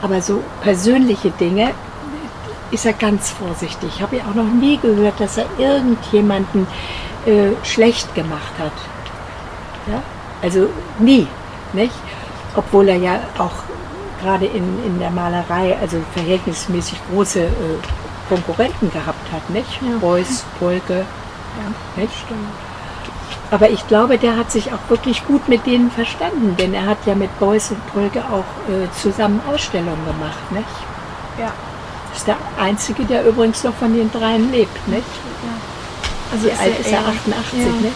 Aber 0.03 0.21
so 0.21 0.43
persönliche 0.63 1.31
Dinge 1.31 1.71
ist 2.71 2.87
er 2.87 2.93
ganz 2.93 3.31
vorsichtig. 3.31 3.91
Ich 3.97 4.03
habe 4.03 4.17
ja 4.17 4.25
auch 4.31 4.35
noch 4.35 4.45
nie 4.45 4.79
gehört, 4.79 5.21
dass 5.21 5.39
er 5.39 5.47
irgendjemanden 5.59 6.67
äh, 7.27 7.51
schlecht 7.65 8.15
gemacht 8.15 8.53
hat. 8.59 8.73
Ja? 9.91 10.03
Also 10.43 10.69
nie, 10.99 11.27
nicht? 11.73 11.95
Obwohl 12.55 12.89
er 12.89 12.97
ja 12.97 13.21
auch 13.39 13.53
gerade 14.21 14.47
in, 14.47 14.85
in 14.85 14.99
der 14.99 15.11
Malerei 15.11 15.77
also 15.81 15.99
verhältnismäßig 16.15 16.99
große 17.11 17.41
äh, 17.41 17.51
Konkurrenten 18.29 18.91
gehabt 18.91 19.33
hat, 19.33 19.49
nicht? 19.51 19.81
Ja. 19.83 19.99
Beuys, 19.99 20.45
Polke, 20.59 20.99
ja. 20.99 22.01
nicht? 22.03 22.15
Stimmt. 22.15 22.49
Aber 23.51 23.71
ich 23.71 23.87
glaube, 23.89 24.19
der 24.19 24.37
hat 24.37 24.53
sich 24.53 24.73
auch 24.73 24.91
wirklich 24.91 25.27
gut 25.27 25.49
mit 25.49 25.65
denen 25.65 25.91
verstanden, 25.91 26.55
denn 26.59 26.75
er 26.75 26.87
hat 26.87 26.99
ja 27.07 27.15
mit 27.15 27.37
Beuys 27.39 27.71
und 27.71 27.87
Polke 27.93 28.21
auch 28.21 28.71
äh, 28.71 28.91
zusammen 29.01 29.41
Ausstellungen 29.51 30.05
gemacht, 30.05 30.53
nicht? 30.53 30.67
Ja. 31.39 31.53
Ist 32.15 32.27
der 32.27 32.37
einzige, 32.61 33.05
der 33.05 33.27
übrigens 33.27 33.65
noch 33.65 33.75
von 33.75 33.95
den 33.95 34.11
dreien 34.13 34.51
lebt, 34.53 34.89
nicht? 34.89 35.07
Ja. 35.43 36.33
Also 36.33 36.47
Wie 36.47 36.53
alt 36.53 36.79
ist 36.79 36.93
er? 36.93 37.01
88, 37.01 37.59
ja. 37.59 37.65
ne? 37.67 37.93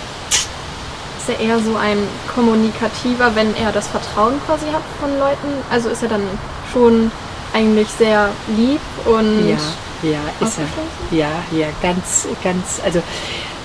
Ist 1.22 1.38
er 1.38 1.40
eher 1.40 1.60
so 1.60 1.76
ein 1.76 1.98
kommunikativer, 2.34 3.36
wenn 3.36 3.54
er 3.54 3.70
das 3.70 3.86
Vertrauen 3.86 4.34
quasi 4.44 4.66
hat 4.72 4.82
von 5.00 5.16
Leuten? 5.20 5.62
Also 5.70 5.88
ist 5.88 6.02
er 6.02 6.08
dann 6.08 6.26
schon 6.72 7.12
eigentlich 7.54 7.88
sehr 7.88 8.30
lieb 8.56 8.80
und. 9.04 9.48
Ja, 9.48 9.56
ja, 10.02 10.18
ist 10.40 10.58
er. 10.58 11.16
Ja, 11.16 11.28
ja, 11.52 11.68
ganz, 11.80 12.26
ganz, 12.42 12.80
also 12.84 13.00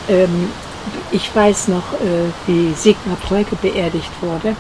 ähm, 0.07 0.51
ich 1.11 1.35
weiß 1.35 1.69
noch, 1.69 1.93
äh, 1.93 2.29
wie 2.45 2.73
Sigmar 2.75 3.17
Polke 3.27 3.55
beerdigt 3.55 4.11
wurde, 4.21 4.55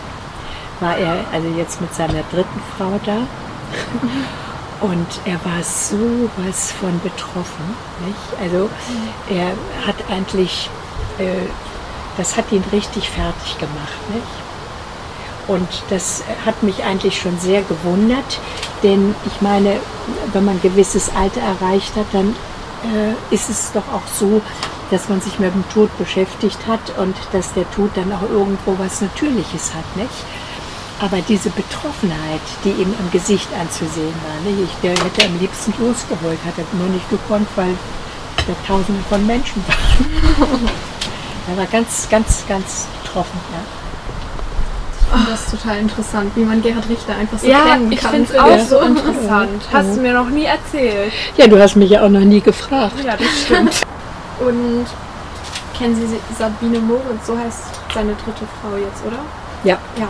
war 0.79 0.97
er 0.97 1.25
also 1.31 1.47
jetzt 1.55 1.79
mit 1.81 1.93
seiner 1.93 2.23
dritten 2.31 2.61
Frau 2.77 2.99
da. 3.05 3.17
Und 4.79 5.07
er 5.25 5.43
war 5.43 5.63
so 5.63 6.29
was 6.37 6.71
von 6.71 6.99
betroffen. 7.01 7.75
Nicht? 8.05 8.41
Also 8.41 8.69
er 9.29 9.47
hat 9.85 9.95
eigentlich, 10.09 10.69
äh, 11.17 11.47
das 12.17 12.35
hat 12.35 12.51
ihn 12.51 12.63
richtig 12.71 13.09
fertig 13.09 13.57
gemacht. 13.57 14.09
Nicht? 14.13 14.25
Und 15.47 15.67
das 15.89 16.23
hat 16.45 16.61
mich 16.61 16.83
eigentlich 16.83 17.21
schon 17.21 17.39
sehr 17.39 17.61
gewundert, 17.61 18.39
denn 18.83 19.15
ich 19.25 19.41
meine, 19.41 19.79
wenn 20.33 20.43
man 20.43 20.55
ein 20.55 20.61
gewisses 20.61 21.09
Alter 21.15 21.39
erreicht 21.41 21.95
hat, 21.95 22.07
dann 22.11 22.35
äh, 22.83 23.33
ist 23.33 23.49
es 23.49 23.71
doch 23.71 23.87
auch 23.93 24.07
so, 24.13 24.41
dass 24.91 25.07
man 25.07 25.21
sich 25.21 25.39
mit 25.39 25.53
dem 25.53 25.63
Tod 25.69 25.95
beschäftigt 25.97 26.59
hat 26.67 26.97
und 26.97 27.15
dass 27.31 27.53
der 27.53 27.69
Tod 27.71 27.91
dann 27.95 28.11
auch 28.11 28.29
irgendwo 28.29 28.77
was 28.77 29.01
Natürliches 29.01 29.73
hat, 29.73 29.95
nicht? 29.95 30.09
Aber 30.99 31.19
diese 31.21 31.49
Betroffenheit, 31.51 32.41
die 32.63 32.71
ihm 32.71 32.93
im 32.99 33.11
Gesicht 33.11 33.47
anzusehen 33.59 34.15
war, 34.25 34.51
nicht? 34.51 34.69
Ich, 34.69 34.81
der 34.81 34.91
hätte 34.91 35.25
am 35.25 35.39
liebsten 35.39 35.73
losgeholt, 35.79 36.39
hat 36.45 36.57
er 36.57 36.65
nur 36.77 36.89
nicht 36.89 37.09
gekonnt, 37.09 37.47
weil 37.55 37.73
da 38.47 38.53
Tausende 38.65 39.03
von 39.09 39.25
Menschen 39.25 39.63
waren. 39.67 40.69
er 41.49 41.57
war 41.57 41.65
ganz, 41.65 42.07
ganz, 42.09 42.43
ganz 42.47 42.87
betroffen. 43.03 43.39
Ja. 43.51 43.59
Ich 44.99 45.13
finde 45.13 45.31
das 45.31 45.51
total 45.51 45.77
interessant, 45.77 46.31
wie 46.35 46.43
man 46.43 46.61
Gerhard 46.61 46.89
Richter 46.89 47.15
einfach 47.15 47.39
so 47.39 47.47
ja, 47.47 47.63
kennen 47.63 47.91
ich 47.91 48.01
finde 48.01 48.33
es 48.33 48.37
auch 48.37 48.59
so 48.59 48.79
interessant. 48.79 49.63
Hast 49.71 49.95
du 49.95 50.01
mir 50.01 50.13
noch 50.13 50.29
nie 50.29 50.43
erzählt. 50.43 51.13
Ja, 51.37 51.47
du 51.47 51.57
hast 51.57 51.77
mich 51.77 51.89
ja 51.89 52.03
auch 52.03 52.09
noch 52.09 52.19
nie 52.19 52.41
gefragt. 52.41 52.95
Ja, 53.05 53.15
das 53.15 53.43
stimmt. 53.45 53.81
Und 54.39 54.85
kennen 55.77 55.95
Sie 55.95 56.35
Sabine 56.37 56.79
Moritz, 56.79 57.25
so 57.25 57.37
heißt 57.37 57.63
seine 57.93 58.13
dritte 58.13 58.45
Frau 58.61 58.75
jetzt, 58.77 59.05
oder? 59.05 59.19
Ja. 59.63 59.77
Ja. 59.97 60.07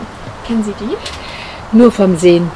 Kennen 0.48 0.64
Sie 0.64 0.74
die? 0.80 1.78
Nur 1.78 1.92
vom 1.92 2.18
Sehen. 2.18 2.50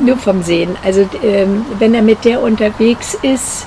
Nur 0.00 0.18
vom 0.18 0.42
Sehen. 0.42 0.76
Also 0.84 1.08
ähm, 1.22 1.64
wenn 1.78 1.94
er 1.94 2.02
mit 2.02 2.24
der 2.24 2.42
unterwegs 2.42 3.14
ist, 3.22 3.66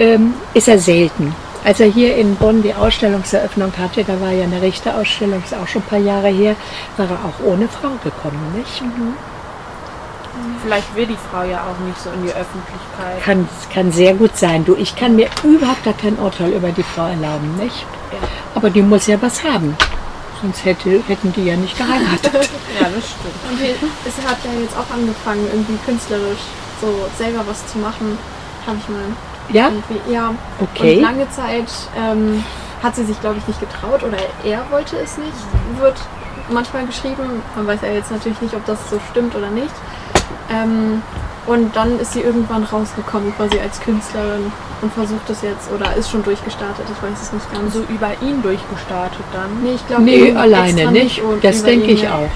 ähm, 0.00 0.34
ist 0.54 0.68
er 0.68 0.78
selten. 0.78 1.34
Als 1.64 1.78
er 1.78 1.86
hier 1.86 2.16
in 2.16 2.34
Bonn 2.36 2.62
die 2.62 2.74
Ausstellungseröffnung 2.74 3.72
hatte, 3.78 4.02
da 4.02 4.20
war 4.20 4.32
ja 4.32 4.44
eine 4.44 4.60
Richterausstellung, 4.60 5.42
ist 5.44 5.54
auch 5.54 5.68
schon 5.68 5.82
ein 5.82 5.88
paar 5.88 5.98
Jahre 5.98 6.28
her, 6.28 6.56
war 6.96 7.06
er 7.08 7.18
auch 7.24 7.44
ohne 7.44 7.68
Frau 7.68 7.90
gekommen, 8.02 8.54
nicht? 8.56 8.82
Mhm. 8.82 9.14
Vielleicht 10.62 10.94
will 10.96 11.06
die 11.06 11.16
Frau 11.30 11.42
ja 11.42 11.60
auch 11.60 11.78
nicht 11.86 12.00
so 12.00 12.10
in 12.10 12.22
die 12.22 12.30
Öffentlichkeit. 12.30 13.22
Kann, 13.22 13.48
kann 13.72 13.92
sehr 13.92 14.14
gut 14.14 14.36
sein. 14.36 14.64
Du, 14.64 14.74
ich 14.74 14.96
kann 14.96 15.14
mir 15.14 15.28
überhaupt 15.42 15.84
gar 15.84 15.94
kein 15.94 16.18
Urteil 16.18 16.52
über 16.52 16.70
die 16.70 16.82
Frau 16.82 17.06
erlauben, 17.06 17.56
nicht? 17.58 17.84
Ja. 18.12 18.18
Aber 18.54 18.70
die 18.70 18.82
muss 18.82 19.06
ja 19.06 19.20
was 19.20 19.44
haben. 19.44 19.76
Sonst 20.40 20.64
hätte, 20.64 21.02
hätten 21.06 21.32
die 21.32 21.44
ja 21.44 21.56
nicht 21.56 21.76
geheiratet. 21.76 22.32
ja, 22.80 22.88
das 22.88 23.10
stimmt. 23.10 23.38
Und 23.50 23.90
es 24.04 24.26
hat 24.26 24.38
ja 24.44 24.60
jetzt 24.60 24.76
auch 24.76 24.92
angefangen, 24.92 25.46
irgendwie 25.52 25.78
künstlerisch 25.84 26.40
so 26.80 27.08
selber 27.16 27.44
was 27.46 27.66
zu 27.66 27.78
machen, 27.78 28.18
habe 28.66 28.78
ich 28.80 28.88
mal. 28.88 29.04
Ja? 29.52 29.68
Irgendwie. 29.68 30.12
Ja. 30.12 30.34
Okay. 30.60 30.96
Und 30.96 31.02
lange 31.02 31.30
Zeit 31.30 31.70
ähm, 31.96 32.44
hat 32.82 32.96
sie 32.96 33.04
sich, 33.04 33.20
glaube 33.20 33.38
ich, 33.38 33.46
nicht 33.46 33.60
getraut 33.60 34.02
oder 34.02 34.18
er 34.44 34.64
wollte 34.70 34.96
es 34.96 35.18
nicht, 35.18 35.32
wird 35.78 35.96
manchmal 36.50 36.86
geschrieben. 36.86 37.42
Man 37.54 37.66
weiß 37.66 37.80
ja 37.82 37.92
jetzt 37.92 38.10
natürlich 38.10 38.40
nicht, 38.40 38.54
ob 38.54 38.64
das 38.66 38.78
so 38.90 38.98
stimmt 39.10 39.34
oder 39.34 39.50
nicht. 39.50 39.72
Ähm, 40.50 41.02
und 41.46 41.74
dann 41.74 41.98
ist 41.98 42.12
sie 42.12 42.20
irgendwann 42.20 42.62
rausgekommen, 42.62 43.34
quasi 43.36 43.58
als 43.58 43.80
Künstlerin 43.80 44.52
und 44.80 44.92
versucht 44.92 45.28
es 45.28 45.42
jetzt 45.42 45.70
oder 45.72 45.94
ist 45.96 46.10
schon 46.10 46.22
durchgestartet. 46.22 46.84
Ich 46.86 47.02
weiß 47.02 47.20
es 47.20 47.32
nicht 47.32 47.52
ganz. 47.52 47.74
So 47.74 47.80
über 47.88 48.10
ihn 48.20 48.42
durchgestartet 48.42 49.24
dann? 49.32 49.62
Nee, 49.62 49.74
ich 49.74 49.86
glaube 49.86 50.02
nee, 50.02 50.32
alleine 50.32 50.92
nicht. 50.92 51.20
Das 51.42 51.64
denke 51.64 51.90
ich 51.90 52.02
ja. 52.02 52.16
auch. 52.16 52.30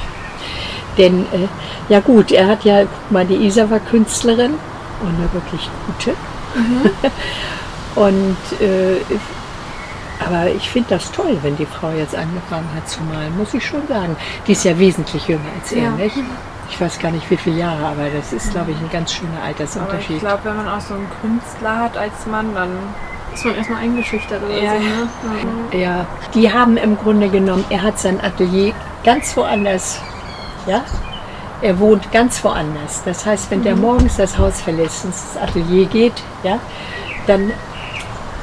Denn, 0.99 1.21
äh, 1.33 1.47
ja 1.89 2.01
gut, 2.01 2.33
er 2.33 2.49
hat 2.49 2.65
ja, 2.65 2.83
guck 2.83 3.13
mal, 3.13 3.25
die 3.27 3.37
Isa 3.37 3.71
war 3.71 3.81
Künstlerin 3.81 4.55
und 5.03 5.09
eine 5.09 5.33
wirklich 5.33 5.69
gute. 5.87 6.17
Mhm. 6.57 6.91
und, 7.95 8.37
äh, 8.61 8.97
aber 10.27 10.51
ich 10.51 10.69
finde 10.71 10.91
das 10.91 11.13
toll, 11.13 11.39
wenn 11.43 11.57
die 11.57 11.67
Frau 11.67 11.91
jetzt 11.91 12.15
angefangen 12.15 12.69
hat 12.75 12.89
zu 12.89 13.03
malen, 13.03 13.37
muss 13.37 13.53
ich 13.55 13.65
schon 13.65 13.87
sagen. 13.87 14.17
Die 14.47 14.53
ist 14.53 14.65
ja 14.65 14.79
wesentlich 14.79 15.29
jünger 15.29 15.45
als 15.61 15.73
er, 15.73 15.83
ja. 15.83 15.91
nicht? 15.91 16.17
ich 16.71 16.81
weiß 16.81 16.99
gar 16.99 17.11
nicht 17.11 17.31
wie 17.31 17.37
viele 17.37 17.57
Jahre, 17.57 17.87
aber 17.87 18.09
das 18.11 18.33
ist, 18.33 18.51
glaube 18.51 18.73
ich, 18.73 18.77
ein 18.79 18.91
ganz 18.91 19.13
schöner 19.13 19.43
Altersunterschied. 19.45 20.07
Aber 20.09 20.15
ich 20.15 20.21
glaube, 20.21 20.41
wenn 20.45 20.57
man 20.57 20.69
auch 20.69 20.81
so 20.81 20.95
einen 20.95 21.09
Künstler 21.21 21.79
hat 21.79 21.97
als 21.97 22.27
Mann, 22.27 22.55
dann 22.55 22.71
ist 23.33 23.45
man 23.45 23.55
erstmal 23.55 23.83
eingeschüchtert 23.83 24.43
oder 24.43 24.63
ja. 24.63 24.73
so. 24.73 25.79
Ne? 25.79 25.83
Ja, 25.83 26.07
die 26.35 26.53
haben 26.53 26.77
im 26.77 26.97
Grunde 26.97 27.29
genommen, 27.29 27.65
er 27.71 27.83
hat 27.83 27.99
sein 27.99 28.21
Atelier 28.21 28.73
ganz 29.05 29.37
woanders. 29.37 30.01
Ja, 30.67 30.85
er 31.63 31.79
wohnt 31.79 32.13
ganz 32.13 32.43
woanders. 32.45 33.03
Das 33.05 33.25
heißt, 33.25 33.51
wenn 33.51 33.61
mhm. 33.61 33.65
der 33.65 33.77
morgens 33.77 34.17
das 34.17 34.37
Haus 34.39 34.61
verlässt 34.61 35.05
und 35.05 35.11
ins 35.11 35.37
Atelier 35.41 35.87
geht, 35.87 36.23
ja, 36.43 36.59
dann 37.27 37.53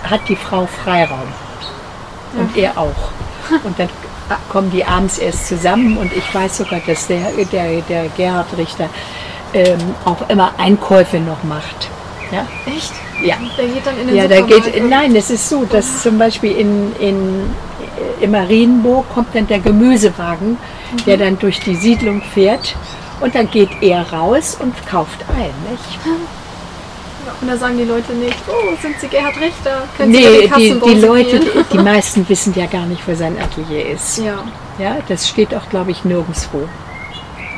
hat 0.03 0.21
die 0.27 0.35
Frau 0.35 0.65
Freiraum. 0.65 1.27
Und 2.37 2.55
ja. 2.55 2.63
er 2.63 2.77
auch. 2.77 3.11
Und 3.63 3.77
dann 3.77 3.89
kommen 4.49 4.71
die 4.71 4.83
abends 4.83 5.17
erst 5.17 5.47
zusammen 5.47 5.97
und 5.97 6.11
ich 6.13 6.33
weiß 6.33 6.57
sogar, 6.59 6.79
dass 6.87 7.07
der, 7.07 7.31
der, 7.51 7.81
der 7.81 8.07
Gerhard 8.15 8.57
Richter 8.57 8.89
ähm, 9.53 9.77
auch 10.05 10.29
immer 10.29 10.53
Einkäufe 10.57 11.17
noch 11.17 11.43
macht. 11.43 11.89
Ja? 12.31 12.47
Echt? 12.65 12.93
Ja. 13.21 13.35
Der 13.57 13.67
geht 13.67 13.85
dann 13.85 13.99
in 13.99 14.07
den 14.07 14.15
ja, 14.15 14.27
der 14.27 14.43
geht, 14.43 14.89
Nein, 14.89 15.13
es 15.15 15.29
ist 15.29 15.49
so, 15.49 15.65
dass 15.65 16.01
zum 16.01 16.17
Beispiel 16.17 16.53
in, 16.53 16.95
in, 16.99 17.53
in 18.21 18.31
Marienburg 18.31 19.05
kommt 19.13 19.35
dann 19.35 19.45
der 19.45 19.59
Gemüsewagen, 19.59 20.51
mhm. 20.51 21.05
der 21.05 21.17
dann 21.17 21.37
durch 21.37 21.59
die 21.59 21.75
Siedlung 21.75 22.21
fährt 22.21 22.75
und 23.19 23.35
dann 23.35 23.49
geht 23.49 23.69
er 23.81 24.11
raus 24.11 24.57
und 24.59 24.73
kauft 24.87 25.19
ein. 25.29 25.53
Nicht? 25.71 25.99
Und 27.41 27.47
da 27.47 27.57
sagen 27.57 27.77
die 27.77 27.85
Leute 27.85 28.13
nicht, 28.13 28.37
oh, 28.47 28.75
sind 28.81 28.99
Sie 28.99 29.07
Gerhard 29.07 29.39
Richter? 29.39 29.87
Können 29.95 30.11
nee, 30.11 30.49
die, 30.57 30.73
die, 30.73 30.79
die 30.79 30.99
Leute, 30.99 31.39
die, 31.39 31.63
die, 31.71 31.77
meisten 31.77 32.27
wissen 32.27 32.53
ja 32.55 32.65
gar 32.65 32.85
nicht, 32.85 33.07
wo 33.07 33.15
sein 33.15 33.37
Atelier 33.39 33.91
ist. 33.91 34.17
Ja. 34.17 34.43
Ja, 34.77 34.97
das 35.07 35.27
steht 35.27 35.55
auch, 35.55 35.69
glaube 35.69 35.91
ich, 35.91 36.03
nirgendwo. 36.03 36.67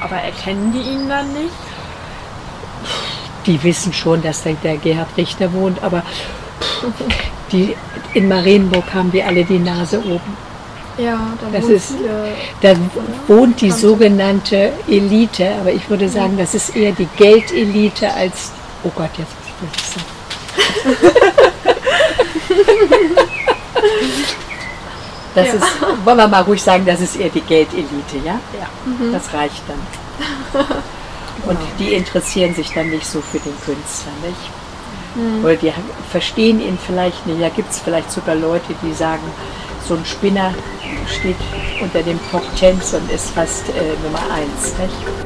Aber 0.02 0.18
erkennen 0.18 0.72
die 0.72 0.92
ihn 0.92 1.10
dann 1.10 1.34
nicht? 1.34 1.54
Die 3.48 3.64
wissen 3.64 3.94
schon, 3.94 4.22
dass 4.22 4.44
der, 4.44 4.54
der 4.54 4.78
Gerhard 4.78 5.18
Richter 5.18 5.52
wohnt, 5.54 5.82
aber 5.84 6.04
die, 7.52 7.76
in 8.14 8.28
Marienburg 8.28 8.94
haben 8.94 9.12
die 9.12 9.24
alle 9.24 9.46
die 9.46 9.60
Nase 9.60 10.00
oben. 10.00 10.38
Ja, 10.98 11.34
da, 11.42 11.60
das 11.60 11.70
ist, 11.70 11.94
da 12.62 12.74
wohnt 13.28 13.60
die 13.60 13.72
sogenannte 13.72 14.72
Elite, 14.88 15.56
aber 15.60 15.72
ich 15.74 15.90
würde 15.90 16.08
sagen, 16.08 16.38
das 16.38 16.54
ist 16.56 16.76
eher 16.76 16.94
die 16.94 17.08
Geldelite 17.18 18.14
als, 18.14 18.52
oh 18.84 18.92
Gott, 18.96 19.10
jetzt 19.18 19.34
muss 19.62 19.72
ich 19.76 19.84
sagen. 19.84 20.06
Das 25.36 25.48
ja. 25.48 25.54
ist, 25.56 25.66
wollen 26.06 26.18
wir 26.18 26.28
mal 26.30 26.44
ruhig 26.44 26.64
sagen, 26.64 26.86
das 26.86 27.02
ist 27.02 27.18
eher 27.18 27.30
die 27.30 27.42
Geldelite, 27.42 28.18
ja? 28.24 28.40
Ja. 28.58 28.70
Mhm. 28.86 29.12
Das 29.12 29.34
reicht 29.34 29.64
dann. 29.68 30.62
Und 31.46 31.60
genau. 31.60 31.70
die 31.78 31.94
interessieren 31.94 32.56
sich 32.56 32.72
dann 32.74 32.90
nicht 32.90 33.06
so 33.06 33.22
für 33.22 33.40
den 33.40 33.54
Künstler, 33.66 34.14
nicht? 34.26 34.65
Mhm. 35.16 35.44
Oder 35.44 35.56
die 35.56 35.72
verstehen 36.10 36.62
ihn 36.62 36.78
vielleicht 36.78 37.26
nicht. 37.28 37.42
Da 37.42 37.50
gibt 37.50 37.72
es 37.72 37.80
vielleicht 37.80 38.12
sogar 38.12 38.36
Leute, 38.36 38.74
die 38.84 38.94
sagen, 38.94 39.24
so 39.88 39.96
ein 39.96 40.06
Spinner 40.06 40.54
steht 41.08 41.36
unter 41.82 42.02
dem 42.02 42.20
Top 42.32 42.44
Tens 42.56 42.94
und 42.94 43.10
ist 43.12 43.30
fast 43.32 43.70
äh, 43.70 43.74
Nummer 44.04 44.22
eins. 44.34 44.74
Nicht? 44.80 45.25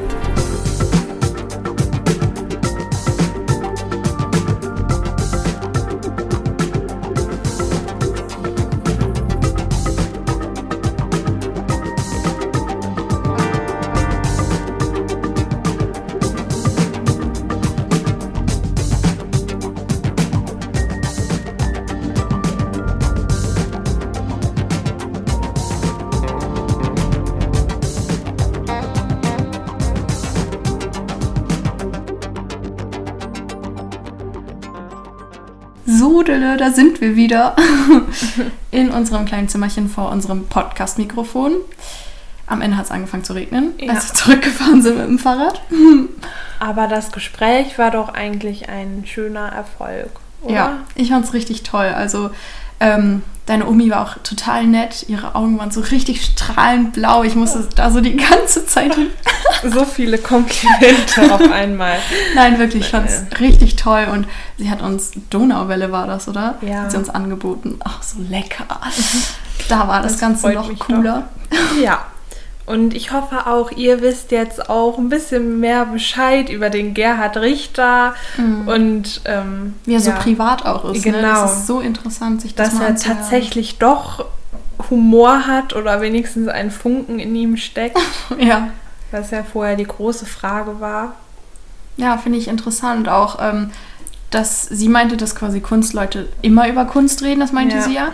Sudele, 35.90 36.56
da 36.56 36.70
sind 36.70 37.00
wir 37.00 37.16
wieder 37.16 37.56
in 38.70 38.90
unserem 38.90 39.24
kleinen 39.24 39.48
Zimmerchen 39.48 39.88
vor 39.88 40.10
unserem 40.10 40.46
Podcast-Mikrofon. 40.46 41.56
Am 42.46 42.62
Ende 42.62 42.76
hat 42.76 42.86
es 42.86 42.90
angefangen 42.90 43.24
zu 43.24 43.32
regnen, 43.32 43.72
ja. 43.78 43.92
als 43.92 44.08
wir 44.08 44.14
zurückgefahren 44.14 44.82
sind 44.82 44.98
mit 44.98 45.06
dem 45.06 45.18
Fahrrad. 45.18 45.60
Aber 46.60 46.86
das 46.86 47.10
Gespräch 47.10 47.78
war 47.78 47.90
doch 47.90 48.08
eigentlich 48.08 48.68
ein 48.68 49.04
schöner 49.06 49.48
Erfolg, 49.48 50.10
oder? 50.42 50.54
Ja, 50.54 50.78
ich 50.94 51.10
fand 51.10 51.24
es 51.24 51.32
richtig 51.32 51.64
toll. 51.64 51.86
Also 51.86 52.30
ähm, 52.78 53.22
deine 53.50 53.66
Omi 53.66 53.90
war 53.90 54.02
auch 54.02 54.14
total 54.22 54.64
nett. 54.64 55.06
Ihre 55.08 55.34
Augen 55.34 55.58
waren 55.58 55.72
so 55.72 55.80
richtig 55.80 56.24
strahlend 56.24 56.92
blau. 56.92 57.24
Ich 57.24 57.34
musste 57.34 57.68
da 57.74 57.90
so 57.90 58.00
die 58.00 58.16
ganze 58.16 58.64
Zeit 58.64 58.94
hin. 58.94 59.10
so 59.64 59.84
viele 59.84 60.18
Komplimente 60.18 61.34
auf 61.34 61.50
einmal. 61.50 61.98
Nein, 62.36 62.60
wirklich, 62.60 62.84
ich 62.84 62.90
fand 62.90 63.08
es 63.08 63.24
richtig 63.40 63.74
toll. 63.74 64.06
Und 64.12 64.28
sie 64.56 64.70
hat 64.70 64.82
uns, 64.82 65.10
Donauwelle 65.30 65.90
war 65.90 66.06
das, 66.06 66.28
oder? 66.28 66.58
Ja. 66.60 66.82
Hat 66.82 66.92
sie 66.92 66.96
uns 66.96 67.10
angeboten. 67.10 67.80
Ach, 67.82 68.04
so 68.04 68.22
lecker. 68.22 68.66
Da 69.68 69.88
war 69.88 70.00
das, 70.00 70.12
das 70.12 70.20
Ganze 70.20 70.52
noch 70.52 70.78
cooler. 70.78 71.28
Doch. 71.50 71.82
Ja, 71.82 72.06
und 72.70 72.94
ich 72.94 73.12
hoffe 73.12 73.46
auch, 73.46 73.72
ihr 73.72 74.00
wisst 74.00 74.30
jetzt 74.30 74.70
auch 74.70 74.96
ein 74.98 75.08
bisschen 75.08 75.58
mehr 75.58 75.86
Bescheid 75.86 76.48
über 76.48 76.70
den 76.70 76.94
Gerhard 76.94 77.36
Richter 77.36 78.14
mhm. 78.36 78.68
und 78.68 79.20
ähm, 79.24 79.74
wie 79.84 79.94
er 79.94 80.00
ja, 80.00 80.04
so 80.04 80.12
privat 80.12 80.64
auch 80.64 80.84
ist. 80.92 81.02
Genau. 81.02 81.18
Ne? 81.18 81.22
Das 81.22 81.58
ist 81.58 81.66
so 81.66 81.80
interessant, 81.80 82.40
sich 82.40 82.54
das 82.54 82.70
Dass 82.70 82.80
er 82.80 82.94
tatsächlich 82.94 83.78
doch 83.78 84.26
Humor 84.88 85.46
hat 85.46 85.74
oder 85.74 86.00
wenigstens 86.00 86.48
ein 86.48 86.70
Funken 86.70 87.18
in 87.18 87.34
ihm 87.34 87.56
steckt. 87.56 87.98
ja. 88.38 88.68
Was 89.10 89.32
ja 89.32 89.42
vorher 89.42 89.76
die 89.76 89.84
große 89.84 90.24
Frage 90.24 90.80
war. 90.80 91.16
Ja, 91.96 92.16
finde 92.18 92.38
ich 92.38 92.48
interessant 92.48 93.08
auch. 93.08 93.38
Ähm, 93.40 93.70
dass 94.30 94.62
sie 94.62 94.88
meinte, 94.88 95.16
dass 95.16 95.34
quasi 95.34 95.60
Kunstleute 95.60 96.28
immer 96.40 96.68
über 96.68 96.84
Kunst 96.84 97.22
reden, 97.22 97.40
das 97.40 97.50
meinte 97.50 97.76
ja. 97.76 97.82
sie 97.82 97.94
ja. 97.94 98.12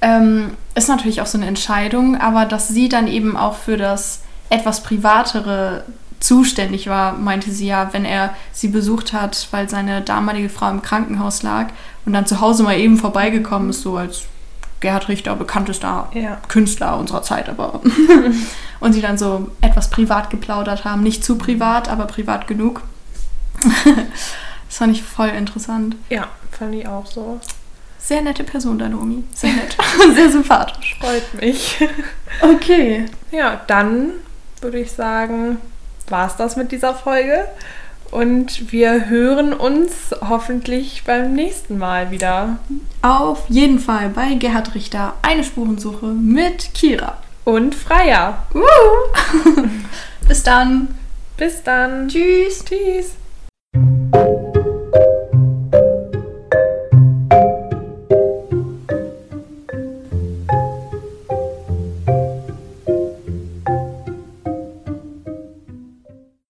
Ähm, 0.00 0.52
ist 0.74 0.88
natürlich 0.88 1.20
auch 1.20 1.26
so 1.26 1.38
eine 1.38 1.46
Entscheidung, 1.46 2.20
aber 2.20 2.44
dass 2.44 2.68
sie 2.68 2.88
dann 2.88 3.08
eben 3.08 3.36
auch 3.36 3.56
für 3.56 3.76
das 3.76 4.22
etwas 4.48 4.82
Privatere 4.82 5.84
zuständig 6.20 6.88
war, 6.88 7.12
meinte 7.12 7.50
sie 7.50 7.66
ja, 7.66 7.92
wenn 7.92 8.04
er 8.04 8.34
sie 8.52 8.68
besucht 8.68 9.12
hat, 9.12 9.48
weil 9.50 9.68
seine 9.68 10.02
damalige 10.02 10.48
Frau 10.48 10.70
im 10.70 10.82
Krankenhaus 10.82 11.42
lag 11.42 11.68
und 12.04 12.12
dann 12.12 12.26
zu 12.26 12.40
Hause 12.40 12.62
mal 12.62 12.78
eben 12.78 12.96
vorbeigekommen 12.96 13.70
ist, 13.70 13.82
so 13.82 13.96
als 13.96 14.24
Gerhard 14.80 15.08
Richter, 15.08 15.34
bekanntester 15.34 16.08
ja. 16.14 16.40
Künstler 16.48 16.98
unserer 16.98 17.22
Zeit, 17.22 17.48
aber. 17.48 17.80
und 18.80 18.92
sie 18.92 19.00
dann 19.00 19.18
so 19.18 19.50
etwas 19.60 19.90
privat 19.90 20.30
geplaudert 20.30 20.84
haben. 20.84 21.02
Nicht 21.02 21.24
zu 21.24 21.36
privat, 21.36 21.88
aber 21.88 22.06
privat 22.06 22.46
genug. 22.46 22.82
das 23.62 24.76
fand 24.76 24.92
ich 24.92 25.02
voll 25.02 25.28
interessant. 25.28 25.96
Ja, 26.10 26.28
fand 26.52 26.74
ich 26.76 26.86
auch 26.86 27.06
so. 27.06 27.40
Sehr 27.98 28.22
nette 28.22 28.44
Person, 28.44 28.78
deine 28.78 28.96
Omi. 28.96 29.24
Sehr 29.34 29.52
nett. 29.52 29.76
Sehr 30.14 30.30
sympathisch. 30.30 30.96
Freut 31.00 31.34
mich. 31.40 31.76
Okay. 32.40 33.06
Ja, 33.30 33.60
dann 33.66 34.12
würde 34.60 34.78
ich 34.78 34.92
sagen, 34.92 35.58
war 36.08 36.26
es 36.26 36.36
das 36.36 36.56
mit 36.56 36.72
dieser 36.72 36.94
Folge. 36.94 37.46
Und 38.10 38.72
wir 38.72 39.08
hören 39.08 39.52
uns 39.52 40.14
hoffentlich 40.26 41.02
beim 41.04 41.34
nächsten 41.34 41.76
Mal 41.76 42.10
wieder. 42.10 42.58
Auf 43.02 43.44
jeden 43.48 43.78
Fall 43.78 44.08
bei 44.08 44.34
Gerhard 44.34 44.74
Richter 44.74 45.14
eine 45.20 45.44
Spurensuche 45.44 46.06
mit 46.06 46.72
Kira. 46.72 47.18
Und 47.44 47.74
Freier. 47.74 48.46
Uh. 48.54 49.60
Bis 50.28 50.42
dann. 50.42 50.88
Bis 51.36 51.62
dann. 51.62 52.08
Tschüss. 52.08 52.64
Tschüss. 52.64 53.12